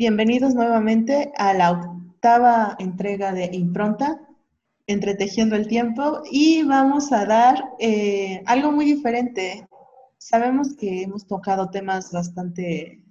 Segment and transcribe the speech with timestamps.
[0.00, 4.18] Bienvenidos nuevamente a la octava entrega de Impronta,
[4.86, 9.68] Entretejiendo el Tiempo, y vamos a dar eh, algo muy diferente.
[10.16, 13.04] Sabemos que hemos tocado temas bastante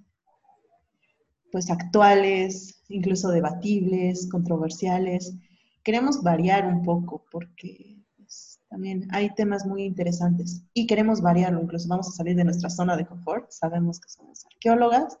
[1.52, 5.36] pues actuales, incluso debatibles, controversiales.
[5.84, 11.86] Queremos variar un poco porque pues, también hay temas muy interesantes y queremos variarlo, incluso
[11.86, 15.20] vamos a salir de nuestra zona de confort, sabemos que somos arqueólogas,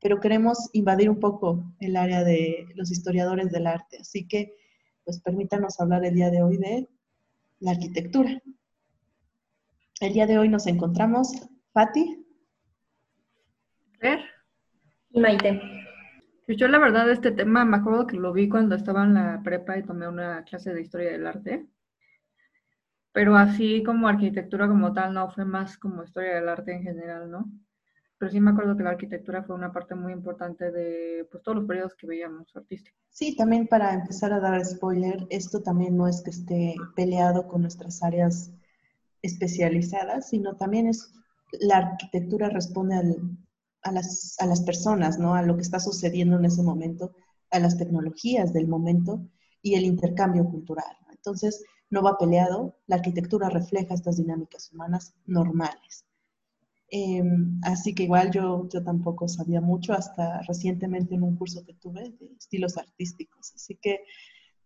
[0.00, 4.54] pero queremos invadir un poco el área de los historiadores del arte, así que
[5.04, 6.88] pues permítanos hablar el día de hoy de
[7.60, 8.42] la arquitectura.
[10.00, 11.32] El día de hoy nos encontramos,
[11.72, 12.24] Fati.
[14.00, 14.20] Ver.
[15.10, 15.60] Y Maite.
[16.44, 19.40] Pues yo la verdad este tema me acuerdo que lo vi cuando estaba en la
[19.42, 21.66] prepa y tomé una clase de historia del arte.
[23.12, 27.30] Pero así como arquitectura como tal, no, fue más como historia del arte en general,
[27.30, 27.50] ¿no?
[28.18, 31.58] Pero sí me acuerdo que la arquitectura fue una parte muy importante de pues, todos
[31.58, 32.98] los periodos que veíamos artísticos.
[33.10, 37.62] Sí, también para empezar a dar spoiler, esto también no es que esté peleado con
[37.62, 38.52] nuestras áreas
[39.22, 41.12] especializadas, sino también es
[41.60, 43.16] la arquitectura responde al,
[43.82, 45.34] a las, a las personas, ¿no?
[45.34, 47.14] A lo que está sucediendo en ese momento,
[47.50, 49.20] a las tecnologías del momento
[49.62, 50.96] y el intercambio cultural.
[51.10, 56.04] Entonces, no va peleado, la arquitectura refleja estas dinámicas humanas normales.
[56.90, 61.74] Em, así que igual yo, yo tampoco sabía mucho hasta recientemente en un curso que
[61.74, 63.52] tuve de estilos artísticos.
[63.54, 64.00] Así que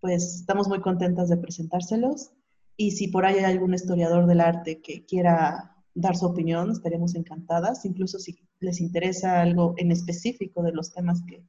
[0.01, 2.31] pues estamos muy contentas de presentárselos
[2.77, 7.15] y si por ahí hay algún historiador del arte que quiera dar su opinión, estaremos
[7.15, 11.45] encantadas, incluso si les interesa algo en específico de los temas que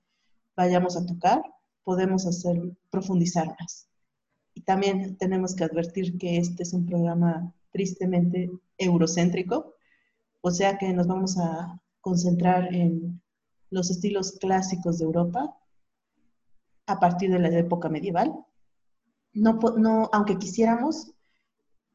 [0.57, 1.41] vayamos a tocar,
[1.83, 3.87] podemos hacer profundizar más.
[4.53, 9.75] Y también tenemos que advertir que este es un programa tristemente eurocéntrico,
[10.41, 13.21] o sea que nos vamos a concentrar en
[13.69, 15.57] los estilos clásicos de Europa
[16.87, 18.45] a partir de la época medieval.
[19.33, 21.13] No, no, aunque quisiéramos,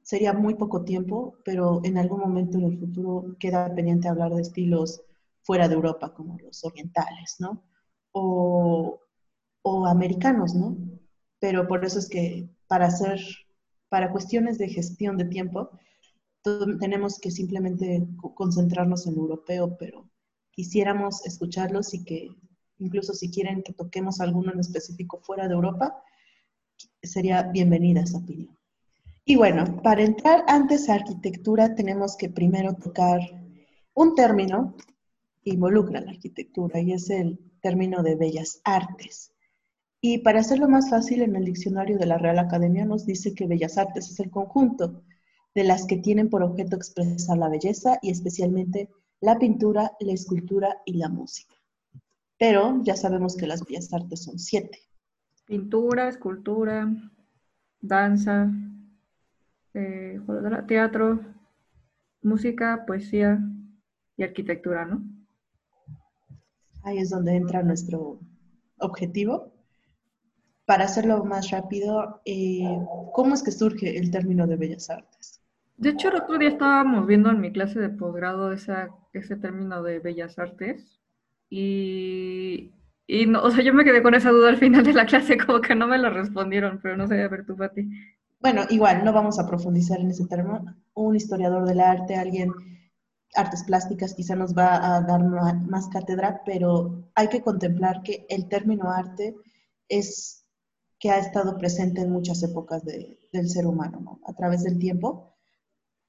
[0.02, 4.42] sería muy poco tiempo, pero en algún momento en el futuro queda pendiente hablar de
[4.42, 5.02] estilos
[5.42, 7.62] fuera de Europa, como los orientales, ¿no?
[8.12, 9.00] O,
[9.62, 10.76] o americanos, ¿no?
[11.40, 13.20] Pero por eso es que para hacer,
[13.88, 15.70] para cuestiones de gestión de tiempo,
[16.78, 20.08] tenemos que simplemente concentrarnos en europeo, pero
[20.52, 22.28] quisiéramos escucharlos y que
[22.78, 26.02] incluso si quieren que toquemos alguno en específico fuera de Europa,
[27.02, 28.56] sería bienvenida esa opinión.
[29.24, 33.20] Y bueno, para entrar antes a arquitectura tenemos que primero tocar
[33.94, 34.76] un término
[35.42, 39.32] que involucra la arquitectura y es el término de bellas artes.
[40.00, 43.48] Y para hacerlo más fácil, en el diccionario de la Real Academia nos dice que
[43.48, 45.02] bellas artes es el conjunto
[45.56, 48.90] de las que tienen por objeto expresar la belleza y especialmente
[49.22, 51.54] la pintura, la escultura y la música.
[52.38, 54.78] Pero ya sabemos que las bellas artes son siete.
[55.46, 56.92] Pintura, escultura,
[57.80, 58.52] danza,
[59.72, 60.20] eh,
[60.68, 61.24] teatro,
[62.20, 63.40] música, poesía
[64.18, 65.02] y arquitectura, ¿no?
[66.82, 68.20] Ahí es donde entra nuestro
[68.78, 69.54] objetivo.
[70.66, 72.78] Para hacerlo más rápido, eh,
[73.14, 75.35] ¿cómo es que surge el término de bellas artes?
[75.76, 79.98] De hecho, el otro día estábamos viendo en mi clase de posgrado ese término de
[79.98, 81.00] bellas artes
[81.50, 82.72] y,
[83.06, 85.36] y no, o sea, yo me quedé con esa duda al final de la clase,
[85.46, 87.88] como que no me lo respondieron, pero no sé, a ver tú, Pati.
[88.40, 90.76] Bueno, igual, no vamos a profundizar en ese término.
[90.94, 92.52] Un historiador del arte, alguien,
[93.34, 98.48] artes plásticas, quizá nos va a dar más cátedra, pero hay que contemplar que el
[98.48, 99.34] término arte
[99.88, 100.44] es
[100.98, 104.20] que ha estado presente en muchas épocas del ser humano, ¿no?
[104.26, 105.35] A través del tiempo.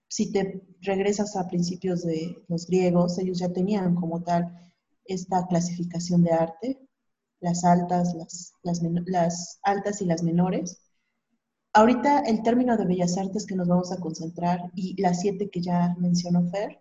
[0.09, 4.72] Si te regresas a principios de los griegos, ellos ya tenían como tal
[5.06, 6.88] esta clasificación de arte,
[7.40, 8.16] las altas,
[8.63, 10.88] las, altas y las menores,
[11.78, 15.62] Ahorita el término de bellas artes que nos vamos a concentrar y las siete que
[15.62, 16.79] ya mencionó Fer,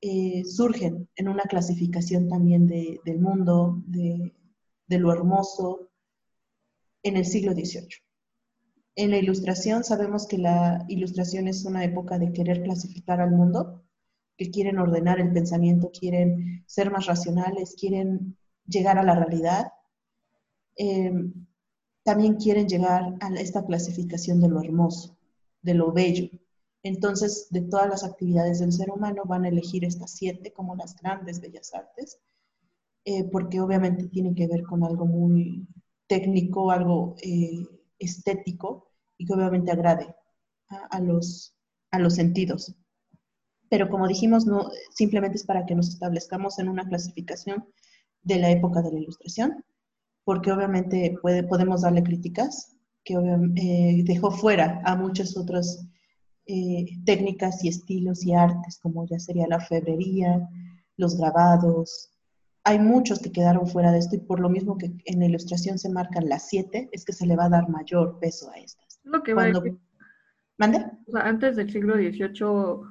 [0.00, 4.32] eh, surgen en una clasificación también del mundo, de,
[4.88, 5.90] lo hermoso,
[7.02, 7.88] en el siglo XVIII.
[8.94, 13.82] En la ilustración sabemos que la ilustración es una época de querer clasificar al mundo,
[14.36, 18.36] que quieren ordenar el pensamiento, quieren ser más racionales, quieren
[18.66, 19.72] llegar a la realidad.
[20.76, 21.12] Eh,
[22.02, 25.16] también quieren llegar a esta clasificación de lo hermoso,
[25.62, 26.28] de lo bello.
[26.82, 30.96] Entonces, de todas las actividades del ser humano van a elegir estas siete como las
[30.96, 32.18] grandes bellas artes,
[33.04, 35.66] eh, porque obviamente tienen que ver con algo muy
[36.08, 37.64] técnico, algo eh,
[38.04, 40.14] estético y que obviamente agrade
[40.68, 41.54] a, los,
[41.90, 42.74] a los sentidos.
[43.68, 47.64] Pero como dijimos, no, simplemente es para que nos establezcamos en una clasificación
[48.22, 49.64] de la época de la Ilustración,
[50.24, 55.84] porque obviamente puede, podemos darle críticas, que eh, dejó fuera a muchas otras
[56.46, 60.48] eh, técnicas y estilos y artes, como ya sería la febrería,
[60.96, 62.11] los grabados.
[62.64, 65.78] Hay muchos que quedaron fuera de esto y por lo mismo que en la ilustración
[65.78, 69.00] se marcan las siete, es que se le va a dar mayor peso a estas.
[69.02, 69.52] Lo que va a
[70.58, 70.86] ¿Mande?
[71.14, 72.88] antes del siglo XVIII,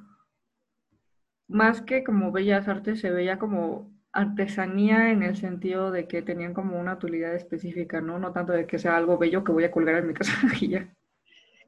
[1.48, 6.52] más que como bellas artes, se veía como artesanía en el sentido de que tenían
[6.52, 8.18] como una utilidad específica, ¿no?
[8.18, 10.68] No tanto de que sea algo bello que voy a colgar en mi casa y
[10.68, 10.94] ya.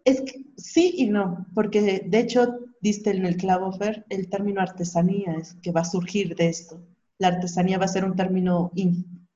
[0.05, 4.61] Es que sí y no, porque de hecho, diste en el clavo, Fer, el término
[4.61, 6.79] artesanía es que va a surgir de esto.
[7.25, 8.71] La artesanía va a ser un término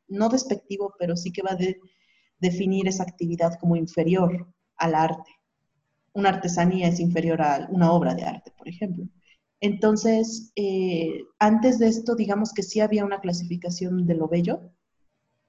[0.09, 1.59] no despectivo, pero sí que va a
[2.39, 4.47] definir esa actividad como inferior
[4.77, 5.31] al arte.
[6.13, 9.07] Una artesanía es inferior a una obra de arte, por ejemplo.
[9.63, 14.71] Entonces, eh, antes de esto, digamos que sí había una clasificación de lo bello,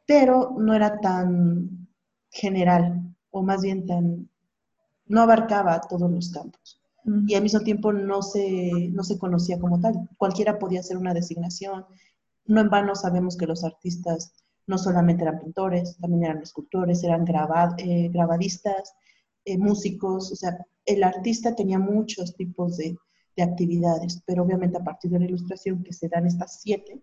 [0.08, 1.90] pero no era tan
[2.32, 4.30] general, o más bien tan,
[5.08, 6.82] no abarcaba todos los campos.
[7.28, 10.08] Y al mismo tiempo no se, no se conocía como tal.
[10.18, 11.86] Cualquiera podía hacer una designación.
[12.50, 14.34] No en vano sabemos que los artistas
[14.66, 17.24] no solamente eran pintores, también eran escultores, eran
[17.78, 18.94] eh, grabadistas,
[19.46, 22.98] eh, músicos, o sea, el artista tenía muchos tipos de,
[23.42, 27.02] actividades, pero obviamente a partir de la ilustración que se dan estas siete,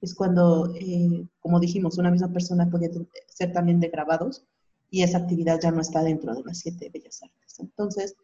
[0.00, 2.88] es cuando, eh, como dijimos, una misma persona podía
[3.26, 4.44] ser también de grabados
[4.90, 7.58] y esa actividad ya no está dentro de las siete bellas artes.
[7.58, 8.14] Entonces,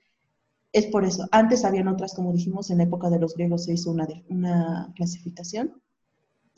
[0.72, 1.26] es por eso.
[1.32, 4.92] Antes habían otras, como dijimos, en la época de los griegos se hizo una, una
[4.94, 5.82] clasificación,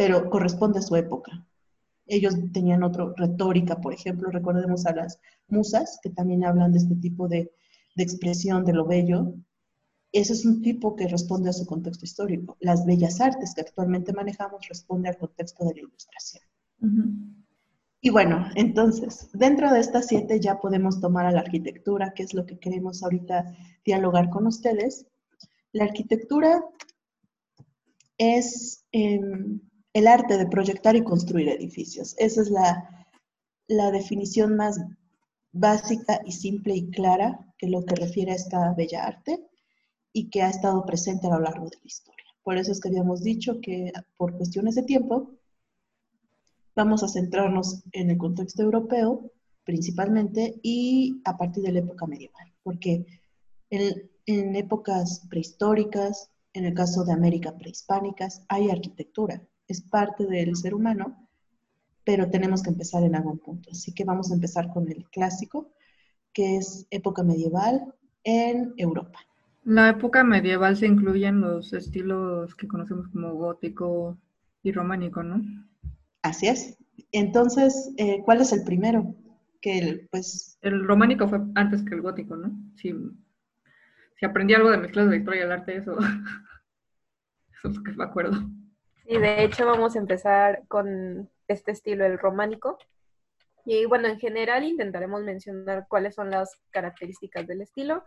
[0.01, 1.47] pero corresponde a su época.
[2.07, 6.95] Ellos tenían otra retórica, por ejemplo, recordemos a las musas, que también hablan de este
[6.95, 7.53] tipo de,
[7.97, 9.35] de expresión de lo bello,
[10.11, 12.57] ese es un tipo que responde a su contexto histórico.
[12.61, 16.45] Las bellas artes que actualmente manejamos responde al contexto de la ilustración.
[18.01, 22.33] Y bueno, entonces, dentro de estas siete ya podemos tomar a la arquitectura, que es
[22.33, 23.55] lo que queremos ahorita
[23.85, 25.07] dialogar con ustedes.
[25.73, 26.65] La arquitectura
[28.17, 29.61] es em,
[29.93, 32.15] el arte de proyectar y construir edificios.
[32.19, 32.97] Esa es la,
[33.93, 34.81] definición más
[35.53, 39.47] básica y simple y clara que lo que refiere a esta bella arte
[40.13, 42.25] y que ha estado presente a lo largo de la historia.
[42.43, 45.31] Por eso es que habíamos dicho que por cuestiones de tiempo
[46.75, 49.31] vamos a centrarnos en el contexto europeo
[49.65, 53.07] principalmente y a partir de la época medieval, porque
[53.71, 60.57] en, en épocas prehistóricas, en el caso de América prehispánicas, hay arquitectura, es parte del
[60.57, 61.29] ser humano,
[62.05, 63.71] pero tenemos que empezar en algún punto.
[63.71, 65.73] Así que vamos a empezar con el clásico,
[66.33, 67.95] que es época medieval
[68.25, 69.21] en Europa.
[69.65, 74.19] La época medieval se incluyen los estilos que conocemos como gótico
[74.63, 75.43] y románico, ¿no?
[76.23, 76.79] Así es.
[77.13, 79.15] Entonces, eh, ¿cuál es el primero?
[79.61, 80.59] Que el, pues...
[80.63, 82.51] El románico fue antes que el gótico, ¿no?
[82.77, 82.95] Si,
[84.17, 85.97] si aprendí algo de mis clases de historia del arte, eso,
[87.53, 88.51] eso es lo que me acuerdo.
[89.11, 92.79] Sí, de hecho vamos a empezar con este estilo, el románico.
[93.65, 98.05] Y bueno, en general intentaremos mencionar cuáles son las características del estilo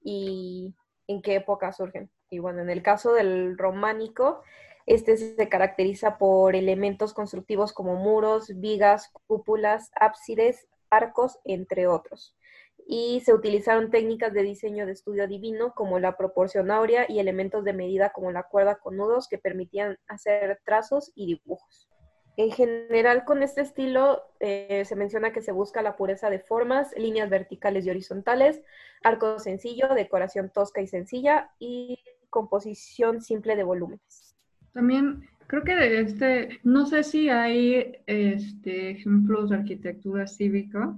[0.00, 0.72] y
[1.08, 2.08] en qué época surgen.
[2.30, 4.44] Y bueno, en el caso del románico,
[4.86, 12.36] este se caracteriza por elementos constructivos como muros, vigas, cúpulas, ábsides, arcos, entre otros.
[12.86, 17.64] Y se utilizaron técnicas de diseño de estudio divino como la proporción áurea y elementos
[17.64, 21.88] de medida como la cuerda con nudos que permitían hacer trazos y dibujos.
[22.36, 26.92] En general, con este estilo eh, se menciona que se busca la pureza de formas,
[26.96, 28.60] líneas verticales y horizontales,
[29.04, 32.00] arco sencillo, decoración tosca y sencilla y
[32.30, 34.34] composición simple de volúmenes.
[34.72, 40.96] También creo que de este, no sé si hay este, ejemplos de arquitectura cívica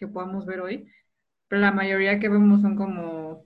[0.00, 0.88] que podamos ver hoy,
[1.46, 3.44] pero la mayoría que vemos son como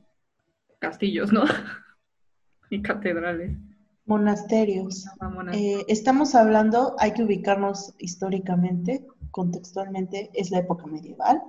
[0.79, 1.43] castillos, ¿no?
[2.71, 3.59] y catedrales.
[4.07, 5.07] Monasterios.
[5.53, 11.43] Eh, estamos hablando, hay que ubicarnos históricamente, contextualmente, es la época medieval,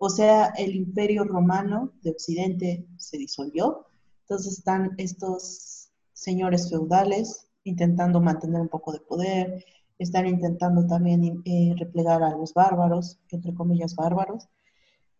[0.00, 3.86] o sea, el imperio romano de Occidente se disolvió,
[4.22, 9.64] entonces están estos señores feudales intentando mantener un poco de poder,
[10.02, 14.48] están intentando también eh, replegar a los bárbaros, entre comillas bárbaros.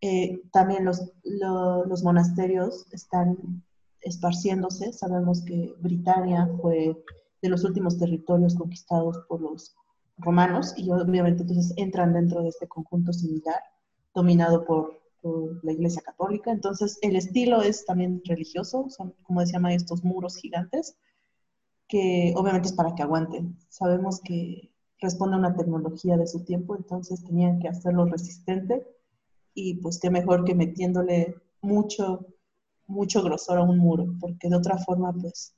[0.01, 3.62] Eh, también los, los monasterios están
[4.01, 4.93] esparciéndose.
[4.93, 6.97] Sabemos que Britania fue
[7.41, 9.75] de los últimos territorios conquistados por los
[10.19, 13.61] romanos y obviamente entonces entran dentro de este conjunto similar
[14.15, 15.01] dominado por,
[15.62, 16.51] la Iglesia Católica.
[16.51, 20.97] Entonces el estilo es también religioso, son como decía Maya estos muros gigantes
[21.87, 23.57] que obviamente es para que aguanten.
[23.69, 24.72] Sabemos que
[25.02, 28.87] responde a una tecnología de su tiempo, entonces tenían que hacerlo resistente
[29.52, 32.26] y pues qué mejor que metiéndole mucho,
[32.87, 35.54] mucho grosor a un muro, porque de otra forma pues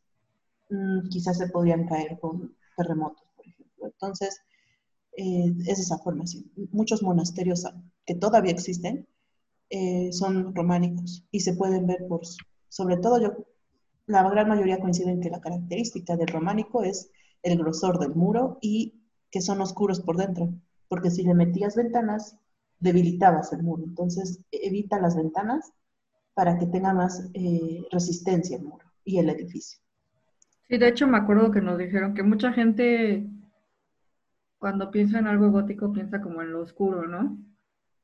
[0.70, 3.86] mm, quizás se podrían caer con terremotos, por ejemplo.
[3.86, 4.40] Entonces,
[5.16, 6.50] eh, es esa formación.
[6.72, 7.64] Muchos monasterios
[8.04, 9.06] que todavía existen
[9.70, 12.22] eh, son románicos y se pueden ver por,
[12.68, 13.32] sobre todo yo,
[14.06, 17.10] la gran mayoría coinciden que la característica del románico es
[17.42, 19.03] el grosor del muro y
[19.34, 20.48] que son oscuros por dentro,
[20.86, 22.38] porque si le metías ventanas,
[22.78, 23.82] debilitabas el muro.
[23.82, 25.72] Entonces, evita las ventanas
[26.34, 29.80] para que tenga más eh, resistencia el muro y el edificio.
[30.68, 33.26] Sí, de hecho me acuerdo que nos dijeron que mucha gente
[34.58, 37.36] cuando piensa en algo gótico piensa como en lo oscuro, ¿no?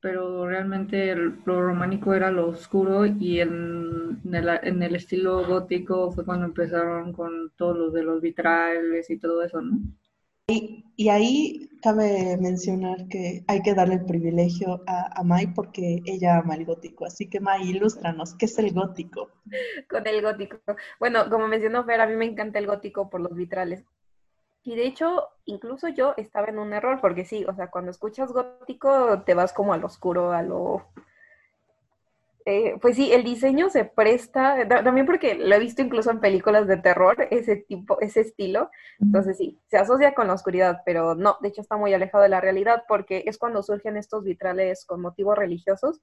[0.00, 7.12] Pero realmente lo románico era lo oscuro y en, el, estilo gótico fue cuando empezaron
[7.12, 9.78] con todos los de los vitrales y todo eso, ¿no?
[10.50, 16.38] Y, ahí cabe mencionar que hay que darle el privilegio a, a Mai porque ella
[16.38, 17.06] ama el gótico.
[17.06, 19.30] Así que Mai, ilústranos, ¿qué es el gótico?
[19.88, 20.58] Con el gótico.
[20.98, 23.84] Bueno, como mencionó Fer, a mí me encanta el gótico por los vitrales.
[24.62, 28.32] Y de hecho, incluso yo estaba en un error, porque sí, o sea, cuando escuchas
[28.32, 30.86] gótico te vas como al oscuro, a lo...
[32.50, 36.66] Eh, pues sí, el diseño se presta, también porque lo he visto incluso en películas
[36.66, 38.70] de terror, ese tipo, ese estilo.
[38.98, 42.28] Entonces sí, se asocia con la oscuridad, pero no, de hecho está muy alejado de
[42.28, 46.00] la realidad porque es cuando surgen estos vitrales con motivos religiosos.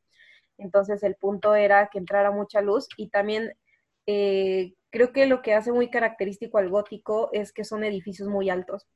[0.57, 3.51] Entonces el punto era que entrara mucha luz y también
[4.05, 8.49] eh, creo que lo que hace muy característico al gótico es que son edificios muy
[8.49, 8.87] altos.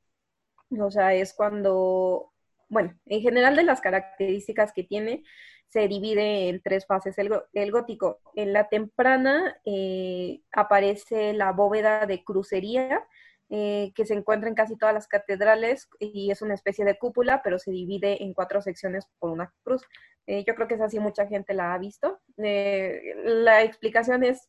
[0.79, 2.31] O sea, es cuando,
[2.72, 5.24] bueno, en general de las características que tiene,
[5.68, 8.22] se divide en tres fases el, gótico.
[8.34, 13.06] En la temprana eh, aparece la bóveda de crucería,
[13.50, 17.42] eh, que se encuentra en casi todas las catedrales y es una especie de cúpula,
[17.44, 19.82] pero se divide en cuatro secciones por una cruz.
[20.25, 22.22] Eh, yo creo que es así, mucha gente la ha visto.
[22.38, 24.48] la explicación es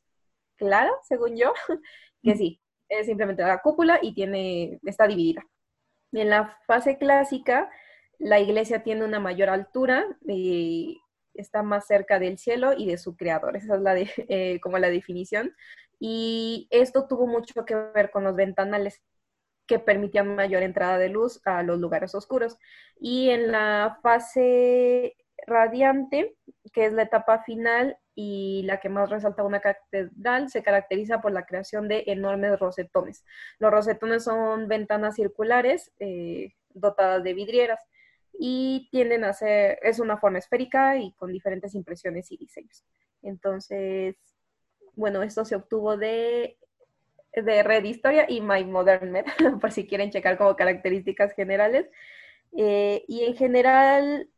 [0.56, 1.52] clara, según yo,
[2.22, 5.44] que sí, es simplemente la cúpula y tiene, está dividida.
[6.12, 7.68] En la fase clásica,
[8.22, 11.02] la iglesia tiene una mayor altura, y
[11.34, 13.56] está más cerca del cielo y de su creador.
[13.56, 13.96] Esa es la
[14.28, 15.54] eh, como la definición.
[15.98, 19.02] Y esto tuvo mucho que ver con los ventanales
[19.66, 22.58] que permitían mayor entrada de luz a los lugares oscuros.
[22.98, 26.36] Y en la fase radiante,
[26.72, 31.32] que es la etapa final, y la que más resalta una catedral se caracteriza por
[31.32, 33.24] la creación de enormes rosetones.
[33.58, 37.80] Los rosetones son ventanas circulares eh, dotadas de vidrieras
[38.44, 42.82] y tienden a ser, es una forma esférica y con diferentes impresiones y diseños.
[43.22, 44.16] Entonces,
[44.96, 46.58] bueno, esto se obtuvo de,
[47.32, 49.26] de Red Historia y My Modern Med,
[49.60, 51.88] por si quieren checar como características generales.
[52.56, 54.28] Eh, y en general,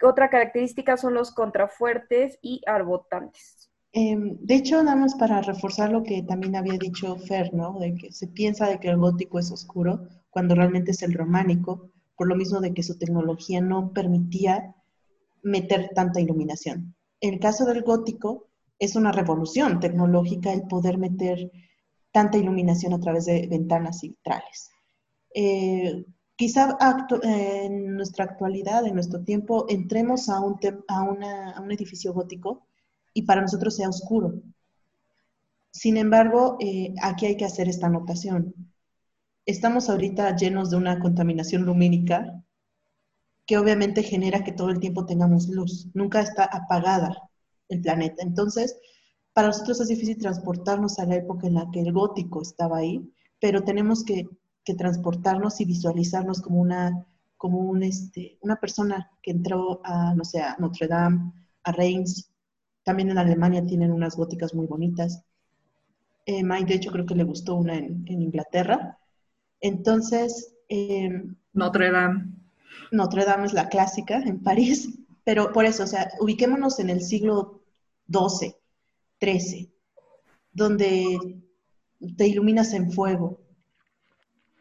[0.00, 3.68] otra característica son los contrafuertes y arbotantes.
[3.90, 7.80] Em, de hecho, nada más para reforzar lo que también había dicho Fer, ¿no?
[7.80, 11.90] De que se piensa de que el gótico es oscuro cuando realmente es el románico,
[12.18, 14.74] por lo mismo de que su tecnología no permitía
[15.42, 16.94] meter tanta iluminación.
[17.20, 18.48] El caso del gótico,
[18.78, 21.50] es una revolución tecnológica el poder meter
[22.12, 24.70] tanta iluminación a través de ventanas y vitrales.
[25.34, 26.04] Eh,
[26.36, 26.76] quizá
[27.22, 30.58] en nuestra actualidad, en nuestro tiempo, entremos a un,
[30.88, 31.02] a,
[31.60, 32.66] un edificio gótico
[33.12, 34.34] y para nosotros sea oscuro.
[35.70, 38.54] Sin embargo, eh, aquí hay que hacer esta anotación.
[39.48, 42.44] Estamos ahorita llenos de una contaminación lumínica
[43.46, 45.88] que obviamente genera que todo el tiempo tengamos luz.
[45.94, 47.30] Nunca está apagada
[47.68, 48.22] el planeta.
[48.22, 48.78] Entonces,
[49.32, 53.10] para nosotros es difícil transportarnos a la época en la que el gótico estaba ahí,
[53.40, 54.28] pero tenemos que
[54.68, 57.06] que transportarnos y visualizarnos como una,
[57.38, 62.30] como un, este, una persona que entró a, no sé, a Notre Dame, a Reims.
[62.82, 65.24] También en Alemania tienen unas góticas muy bonitas.
[66.26, 68.98] Eh, Mike, de hecho, creo que le gustó una en, Inglaterra.
[69.60, 70.54] Entonces...
[70.68, 72.32] Em, Notre Dame.
[72.92, 74.88] Notre Dame es la clásica en París,
[75.24, 77.62] pero por eso, o sea, ubiquémonos en el siglo
[78.10, 78.54] XII,
[79.20, 79.70] XIII,
[80.52, 81.42] donde
[82.16, 83.40] te iluminas en fuego,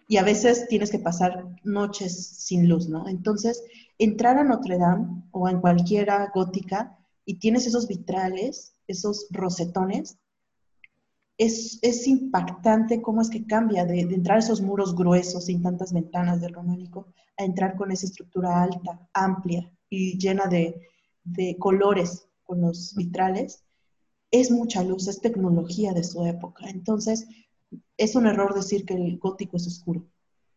[0.09, 3.07] y a veces tienes que pasar noches sin luz, ¿no?
[3.07, 3.61] Entonces,
[3.97, 10.17] entrar a Notre Dame o en cualquiera gótica y tienes esos vitrales, esos rosetones,
[11.37, 15.93] es, es impactante cómo es que cambia de, entrar a esos muros gruesos sin tantas
[15.93, 20.81] ventanas del románico a entrar con esa estructura alta, amplia y llena de,
[21.23, 23.63] de colores con los vitrales.
[24.31, 26.67] Es mucha luz, es tecnología de su época.
[26.69, 27.27] Entonces,
[27.95, 30.03] es un error decir que el gótico es oscuro.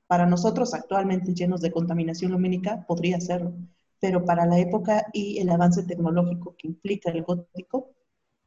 [0.07, 3.53] Para nosotros actualmente llenos de contaminación lumínica podría serlo,
[4.01, 7.93] pero para la época y el avance tecnológico que implica el gótico,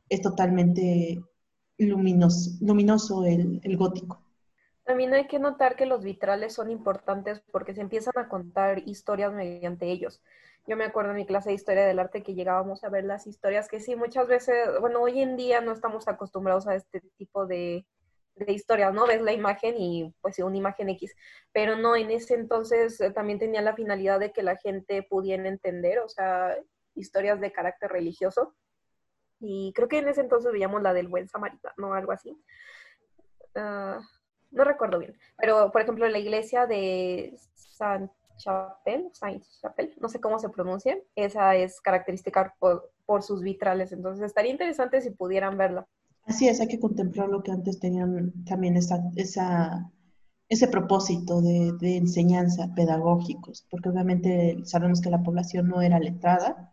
[0.09, 1.23] es totalmente
[1.77, 4.23] luminoso, el gótico.
[4.83, 9.31] También hay que notar que los vitrales son importantes porque se empiezan a contar historias
[9.31, 10.21] mediante ellos.
[10.67, 13.27] Yo me acuerdo en mi clase de historia del arte que llegábamos a ver las
[13.27, 17.45] historias que sí, muchas veces, bueno, hoy en día no estamos acostumbrados a este tipo
[17.45, 17.85] de,
[18.35, 19.05] de historias, ¿no?
[19.05, 21.15] Ves la imagen y pues una imagen X,
[21.51, 25.47] pero no, en ese entonces eh, también tenía la finalidad de que la gente pudiera
[25.47, 26.57] entender, o sea,
[26.95, 28.53] historias de carácter religioso.
[29.39, 32.37] Y creo que en ese entonces veíamos la del buen samaritano, algo así.
[33.55, 34.01] Uh,
[34.53, 40.19] no recuerdo bien, pero por ejemplo la iglesia de San Chapel, Saint Chapel, no sé
[40.19, 45.57] cómo se pronuncia, esa es característica por, por, sus vitrales, entonces estaría interesante si pudieran
[45.57, 45.87] verla.
[46.25, 49.91] Así es, hay que contemplar lo que antes tenían también esa, esa,
[50.49, 56.72] ese propósito de, de enseñanza pedagógicos, porque obviamente sabemos que la población no era letrada,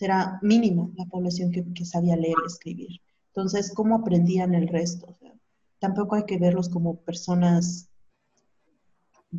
[0.00, 3.00] era mínima la población que, sabía leer y escribir.
[3.28, 5.16] Entonces, ¿cómo aprendían el resto?
[5.78, 7.88] Tampoco hay que verlos como personas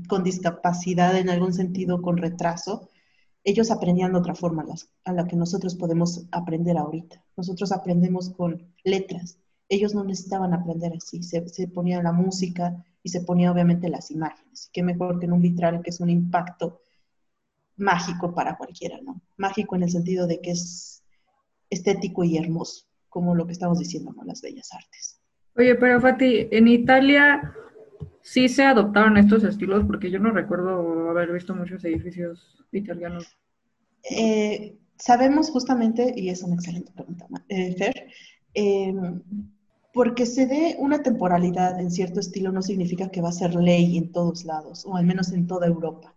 [0.07, 2.89] con discapacidad en algún sentido, con retraso.
[3.43, 4.65] Ellos aprendían de otra forma
[5.05, 7.23] a la que nosotros podemos aprender ahorita.
[7.37, 9.37] Nosotros aprendemos con letras.
[9.69, 11.23] Ellos no necesitaban aprender así.
[11.23, 14.69] Se, se ponía la música y se ponía obviamente las imágenes.
[14.71, 16.79] Qué mejor que en un vitral que es un impacto
[17.77, 19.21] mágico para cualquiera, ¿no?
[19.37, 21.03] Mágico en el sentido de que es
[21.69, 24.23] estético y hermoso, como lo que estamos diciendo, ¿no?
[24.23, 25.19] Las bellas artes.
[25.55, 27.53] Oye, pero Fati, en Italia
[28.21, 33.37] sí se adoptaron estos estilos porque yo no recuerdo haber visto muchos edificios italianos.
[34.09, 38.07] Eh, sabemos justamente, y es una excelente pregunta, eh, Fer,
[38.53, 39.21] em,
[39.93, 43.97] porque se dé una temporalidad en cierto estilo no significa que va a ser ley
[43.97, 46.12] en todos lados, o al menos en toda Europa.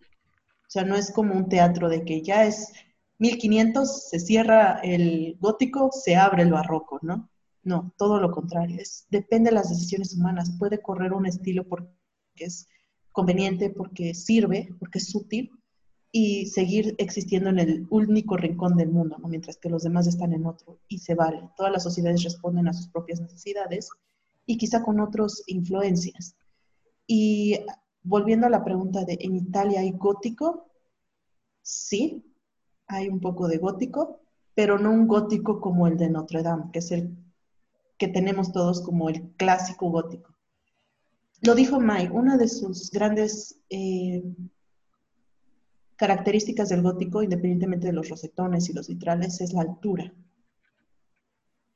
[0.67, 2.73] O sea, no es como un teatro de que ya es
[3.19, 7.29] 1500, se cierra el gótico, se abre el barroco, ¿no?
[7.63, 8.77] No, todo lo contrario.
[8.79, 10.51] Es, depende de las decisiones humanas.
[10.59, 11.89] Puede correr un estilo porque
[12.35, 12.67] es
[13.11, 15.51] conveniente, porque sirve, porque es útil
[16.11, 20.45] y seguir existiendo en el único rincón del mundo, mientras que los demás están en
[20.45, 21.49] otro y se vale.
[21.55, 23.89] Todas las sociedades responden a sus propias necesidades
[24.45, 26.35] y quizá con otras influencias.
[27.05, 27.59] Y
[28.07, 30.69] volviendo a la pregunta de, ¿en Italia hay gótico?
[31.61, 32.23] Sí,
[32.87, 34.21] hay un poco de gótico,
[34.55, 37.15] pero no un gótico como el de Notre Dame, que es el
[37.97, 40.35] que tenemos todos como el clásico gótico.
[41.41, 44.23] Lo dijo May, una de sus grandes eh,
[45.97, 50.13] características del gótico, independientemente de los rosetones y los vitrales, es la altura.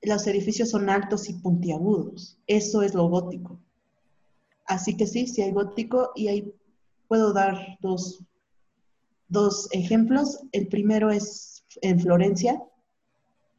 [0.01, 2.39] Los edificios son altos y puntiagudos.
[2.47, 3.59] Eso es lo gótico.
[4.71, 6.55] Así que sí, sí hay gótico y ahí
[7.09, 8.23] puedo dar dos,
[9.27, 10.39] dos ejemplos.
[10.53, 12.63] El primero es en Florencia,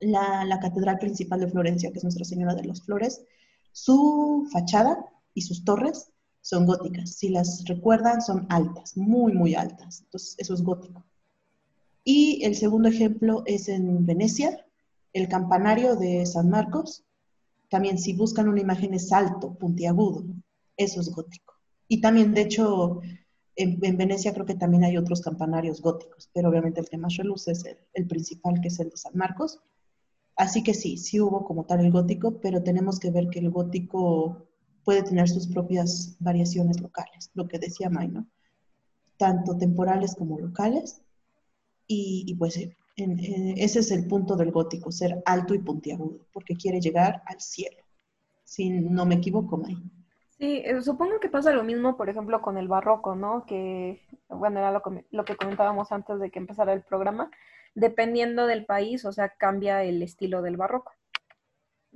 [0.01, 3.27] la, catedral principal de Florencia, que es Nuestra Señora de las Flores,
[3.73, 7.11] su fachada y sus torres son góticas.
[7.11, 10.01] Si las recuerdan, son altas, muy, muy altas.
[10.05, 11.05] Entonces, eso es gótico.
[12.05, 14.65] Y el segundo ejemplo es en Venecia,
[15.13, 17.05] el campanario de San Marcos.
[17.69, 20.25] También si buscan una imagen es alto, puntiagudo.
[20.77, 21.55] Eso es gótico.
[21.89, 23.01] Y también, de hecho,
[23.57, 27.53] en, Venecia creo que también hay otros campanarios góticos, pero obviamente el que más reluce
[27.53, 29.61] es el principal, que es el de San Marcos.
[30.37, 33.51] Así que sí, sí hubo como tal el gótico, pero tenemos que ver que el
[33.51, 34.47] gótico
[34.85, 38.27] puede tener sus propias variaciones locales, lo que decía May, ¿no?
[39.17, 41.03] Tanto temporales como locales.
[41.87, 42.57] Y, pues
[42.97, 47.83] ese es el punto del gótico, ser alto y puntiagudo, porque quiere llegar al cielo.
[48.45, 49.77] Si no me equivoco, May.
[50.39, 53.45] Sí, eh, supongo que pasa lo mismo, por ejemplo, con el barroco, ¿no?
[53.47, 57.31] Que, bueno, era lo, lo que comentábamos antes de que empezara el programa,
[57.75, 60.93] dependiendo del país, o sea, cambia el estilo del barroco.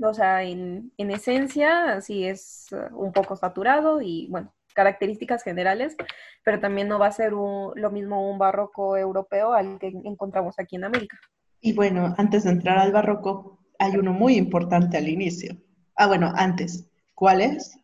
[0.02, 5.96] O sea, en, esencia, sí es uh, un poco saturado y, bueno, características generales,
[6.44, 10.76] pero también no va a ser lo mismo un barroco europeo al que encontramos aquí
[10.76, 11.18] en América.
[11.62, 15.56] Y bueno, antes de entrar al barroco, hay uno muy importante al inicio.
[15.96, 16.90] Ah, bueno, antes.
[17.14, 17.78] ¿Cuál es?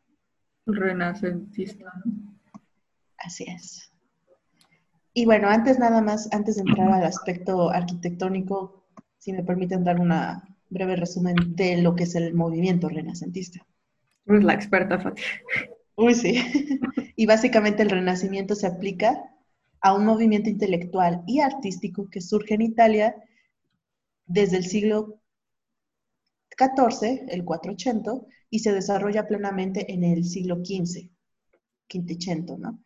[0.66, 1.92] Renacentista.
[3.18, 3.92] Así es.
[5.14, 8.86] Y bueno, antes nada más, antes de entrar al aspecto arquitectónico,
[9.18, 10.12] si me permiten dar un
[10.70, 13.64] breve resumen de lo que es el movimiento renacentista.
[14.26, 15.22] Es la experta, Fati.
[15.96, 16.42] Uy, sí.
[17.16, 19.22] y básicamente el renacimiento se aplica
[19.80, 23.16] a un movimiento intelectual y artístico que surge en Italia
[24.26, 25.21] desde el siglo
[26.58, 31.10] XIV, el 480, y se desarrolla plenamente en el siglo XV,
[31.86, 32.82] Quinticento, ¿no?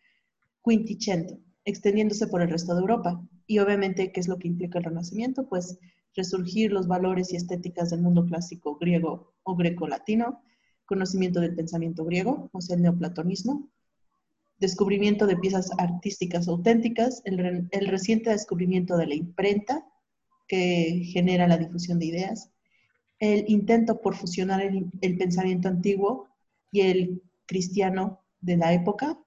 [1.65, 3.21] Extendiéndose por el resto de Europa.
[3.47, 5.49] Y obviamente, ¿qué es lo que implica el Renacimiento?
[5.49, 5.79] Pues
[6.15, 10.43] resurgir los valores y estéticas del mundo clásico griego o greco-latino,
[10.87, 13.69] conocimiento del pensamiento griego, o sea, el neoplatonismo,
[14.59, 19.87] descubrimiento de piezas artísticas auténticas, el, reciente descubrimiento de la imprenta,
[20.49, 22.51] que genera la difusión de ideas,
[23.19, 26.29] el intento por fusionar el, pensamiento antiguo
[26.71, 29.19] y el cristiano de la época,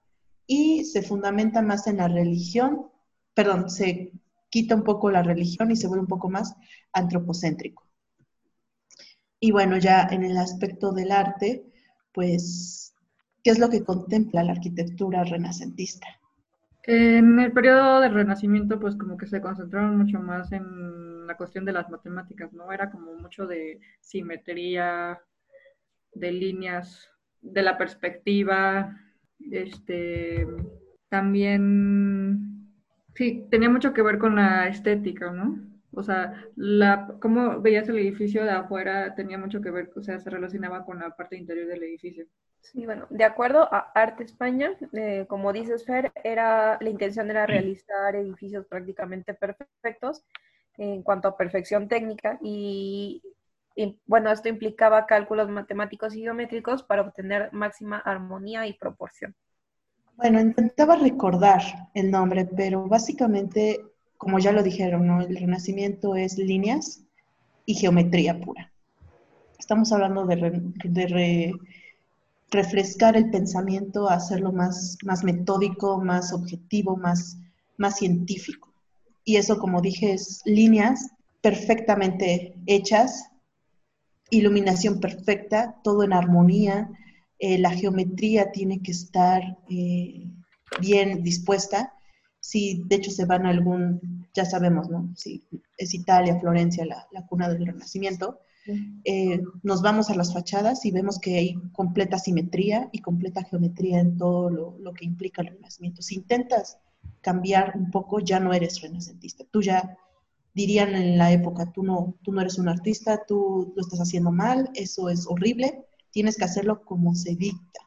[0.45, 2.87] y se fundamenta más en la religión,
[3.33, 4.11] perdón, se
[4.49, 6.55] quita un poco la religión y se vuelve un poco más
[6.93, 7.83] antropocéntrico.
[9.39, 11.65] Y bueno, ya en el aspecto del arte,
[12.13, 12.93] pues,
[13.43, 16.07] ¿qué es lo que contempla la arquitectura renacentista?
[16.83, 20.63] En el periodo del Renacimiento, pues como que se concentraron mucho más en
[21.29, 22.71] la cuestión de las matemáticas, ¿no?
[22.73, 25.21] Era como mucho de simetría,
[26.13, 27.09] de líneas,
[27.41, 28.99] de la perspectiva,
[29.51, 30.45] este,
[31.07, 32.49] también
[33.19, 35.59] Sí, tenía mucho que ver con la estética, ¿no?
[35.91, 40.19] O sea, la, cómo veías el edificio de afuera tenía mucho que ver, o sea,
[40.19, 42.25] se relacionaba con la parte interior del edificio.
[42.61, 47.45] Sí, bueno, de acuerdo a Arte España, eh, como dices Fer, era, la intención era
[47.45, 50.23] realizar edificios prácticamente perfectos
[50.79, 53.21] en cuanto a perfección técnica y,
[54.07, 59.35] bueno, esto implicaba cálculos matemáticos y geométricos para obtener máxima armonía y proporción.
[60.15, 61.61] Bueno, intentaba recordar
[61.93, 63.79] el nombre, pero básicamente,
[64.17, 65.21] como ya lo dijeron, ¿no?
[65.21, 67.03] el renacimiento es líneas
[67.65, 68.71] y geometría pura.
[69.57, 71.53] Estamos hablando de,
[72.51, 77.37] refrescar el pensamiento, hacerlo más, más metódico, más objetivo, más,
[77.77, 78.68] más científico.
[79.29, 83.29] Y eso, como dije, es líneas perfectamente hechas,
[84.31, 86.89] iluminación perfecta, todo en armonía,
[87.37, 90.23] eh, la geometría tiene que estar eh,
[90.81, 91.93] bien dispuesta.
[92.39, 95.13] Si de hecho se van a algún, ya sabemos, ¿no?
[95.15, 95.43] Si
[95.77, 98.39] es Italia, Florencia, la, cuna del Renacimiento,
[99.03, 103.99] eh, nos vamos a las fachadas y vemos que hay completa simetría y completa geometría
[103.99, 106.01] en todo lo, lo, que implica el Renacimiento.
[106.01, 106.79] Si intentas
[107.21, 109.45] cambiar un poco, ya no eres renacentista.
[109.51, 109.97] Tú ya
[110.53, 114.31] dirían en la época, tú no, tú no eres un artista, tú lo estás haciendo
[114.31, 117.81] mal, eso es horrible, tienes que hacerlo como se dicta.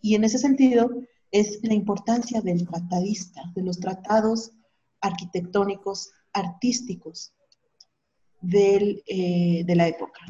[0.00, 0.90] Y en ese sentido
[1.30, 4.52] es la importancia del tratadista, de los tratados
[5.00, 7.32] arquitectónicos, artísticos
[8.42, 10.20] eh, de la época.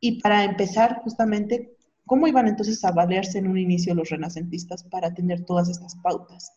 [0.00, 5.14] Y para empezar, justamente, ¿cómo iban entonces a valerse en un inicio los renacentistas para
[5.14, 6.52] tener todas estas pautas?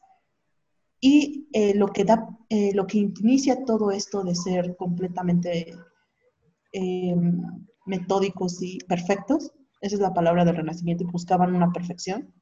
[0.99, 5.75] Y eh, lo, que da, eh, lo que inicia todo esto de ser completamente
[7.85, 12.33] metódicos y perfectos esa es la palabra del renacimiento, y buscaban una perfección,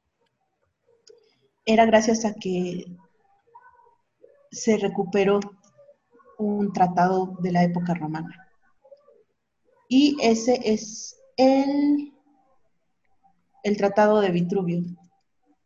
[1.64, 2.86] era gracias a que
[4.50, 5.40] se recuperó
[6.38, 8.48] un tratado de la época romana.
[9.88, 12.12] Y ese es el,
[13.62, 14.82] el tratado de Vitruvio.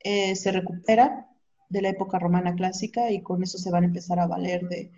[0.03, 1.29] Eh, se recupera
[1.71, 4.91] de la época romana clásica y con eso se van a empezar a valer de,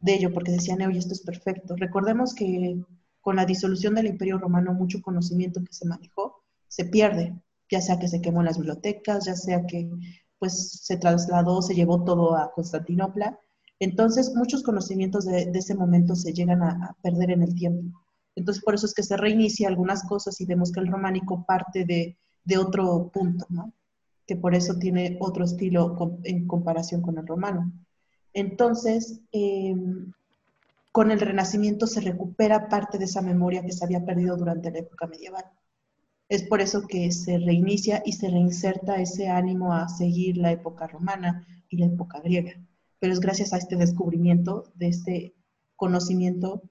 [0.00, 1.76] de ello, porque decían, oye, esto es perfecto.
[1.76, 2.80] Recordemos que
[3.20, 7.34] con la disolución del Imperio Romano, mucho conocimiento que se manejó se pierde,
[7.70, 9.88] ya sea que se quemó en las bibliotecas, ya sea que
[10.38, 13.38] pues se trasladó, se llevó todo a Constantinopla.
[13.78, 17.98] Entonces, muchos conocimientos de, ese momento se llegan a, perder en el tiempo.
[18.34, 21.84] Entonces, por eso es que se reinicia algunas cosas y vemos que el románico parte
[21.84, 22.18] de,
[22.58, 23.72] otro punto, ¿no?
[24.26, 27.72] Que por eso tiene otro estilo en comparación con el romano.
[28.32, 30.12] Entonces, em,
[30.92, 34.78] con el Renacimiento se recupera parte de esa memoria que se había perdido durante la
[34.78, 35.44] época medieval.
[36.28, 40.86] Es por eso que se reinicia y se reinserta ese ánimo a seguir la época
[40.86, 42.52] romana y la época griega.
[42.98, 45.34] Pero es gracias a este descubrimiento, de este
[45.76, 46.62] conocimiento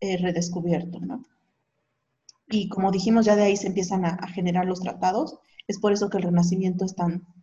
[0.00, 1.24] eh, redescubierto, ¿no?
[2.48, 5.38] Y como dijimos, ya de ahí se empiezan a, generar los tratados.
[5.70, 6.84] Es por eso que el Renacimiento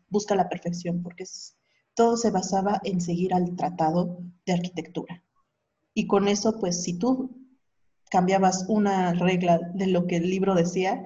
[0.10, 1.24] busca la perfección, porque
[1.94, 5.24] todo se basaba en seguir al tratado de arquitectura.
[5.94, 7.48] Y con eso, pues si tú
[8.12, 11.06] cambiabas una regla de lo que el libro decía,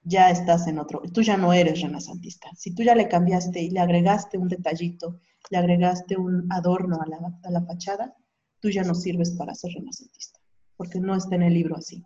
[0.00, 2.48] ya estás en otro, tú ya no eres renacentista.
[2.56, 7.06] Si tú ya le cambiaste y le agregaste un detallito, le agregaste un adorno a
[7.06, 8.16] la, a la fachada,
[8.60, 10.40] tú ya no sirves para ser renacentista,
[10.78, 12.02] porque no está en el libro así.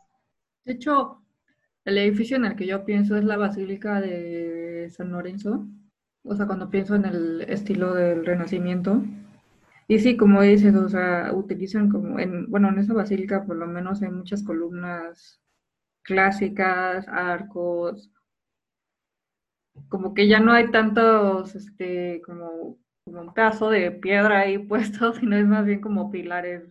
[0.65, 1.23] De hecho,
[1.89, 5.67] el edificio en el que yo pienso es la Basílica de San Lorenzo.
[6.25, 9.03] O sea, cuando pienso en el estilo del Renacimiento,
[9.89, 13.67] y sí, como dices, o sea, utilizan como, en, bueno, en esa basílica por lo
[13.67, 15.41] menos hay muchas columnas
[16.03, 18.11] clásicas, arcos,
[19.89, 25.37] como que ya no hay tantos, este, como, un pedazo de piedra ahí puesto, sino
[25.37, 26.65] es más bien como pilares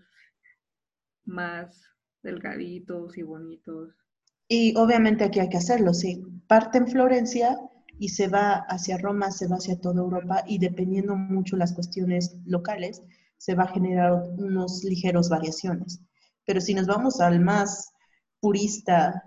[1.25, 1.89] más
[2.23, 4.06] delgaditos y bonitos.
[4.47, 6.23] Y obviamente aquí hay que hacerlo, sí.
[6.47, 7.59] Parte en Florencia
[7.99, 12.37] y se va hacia Roma, se va hacia toda Europa y dependiendo mucho las cuestiones
[12.45, 13.01] locales,
[13.37, 16.01] se va a generar unos ligeros variaciones.
[16.45, 17.91] Pero si nos vamos al más
[18.39, 19.23] purista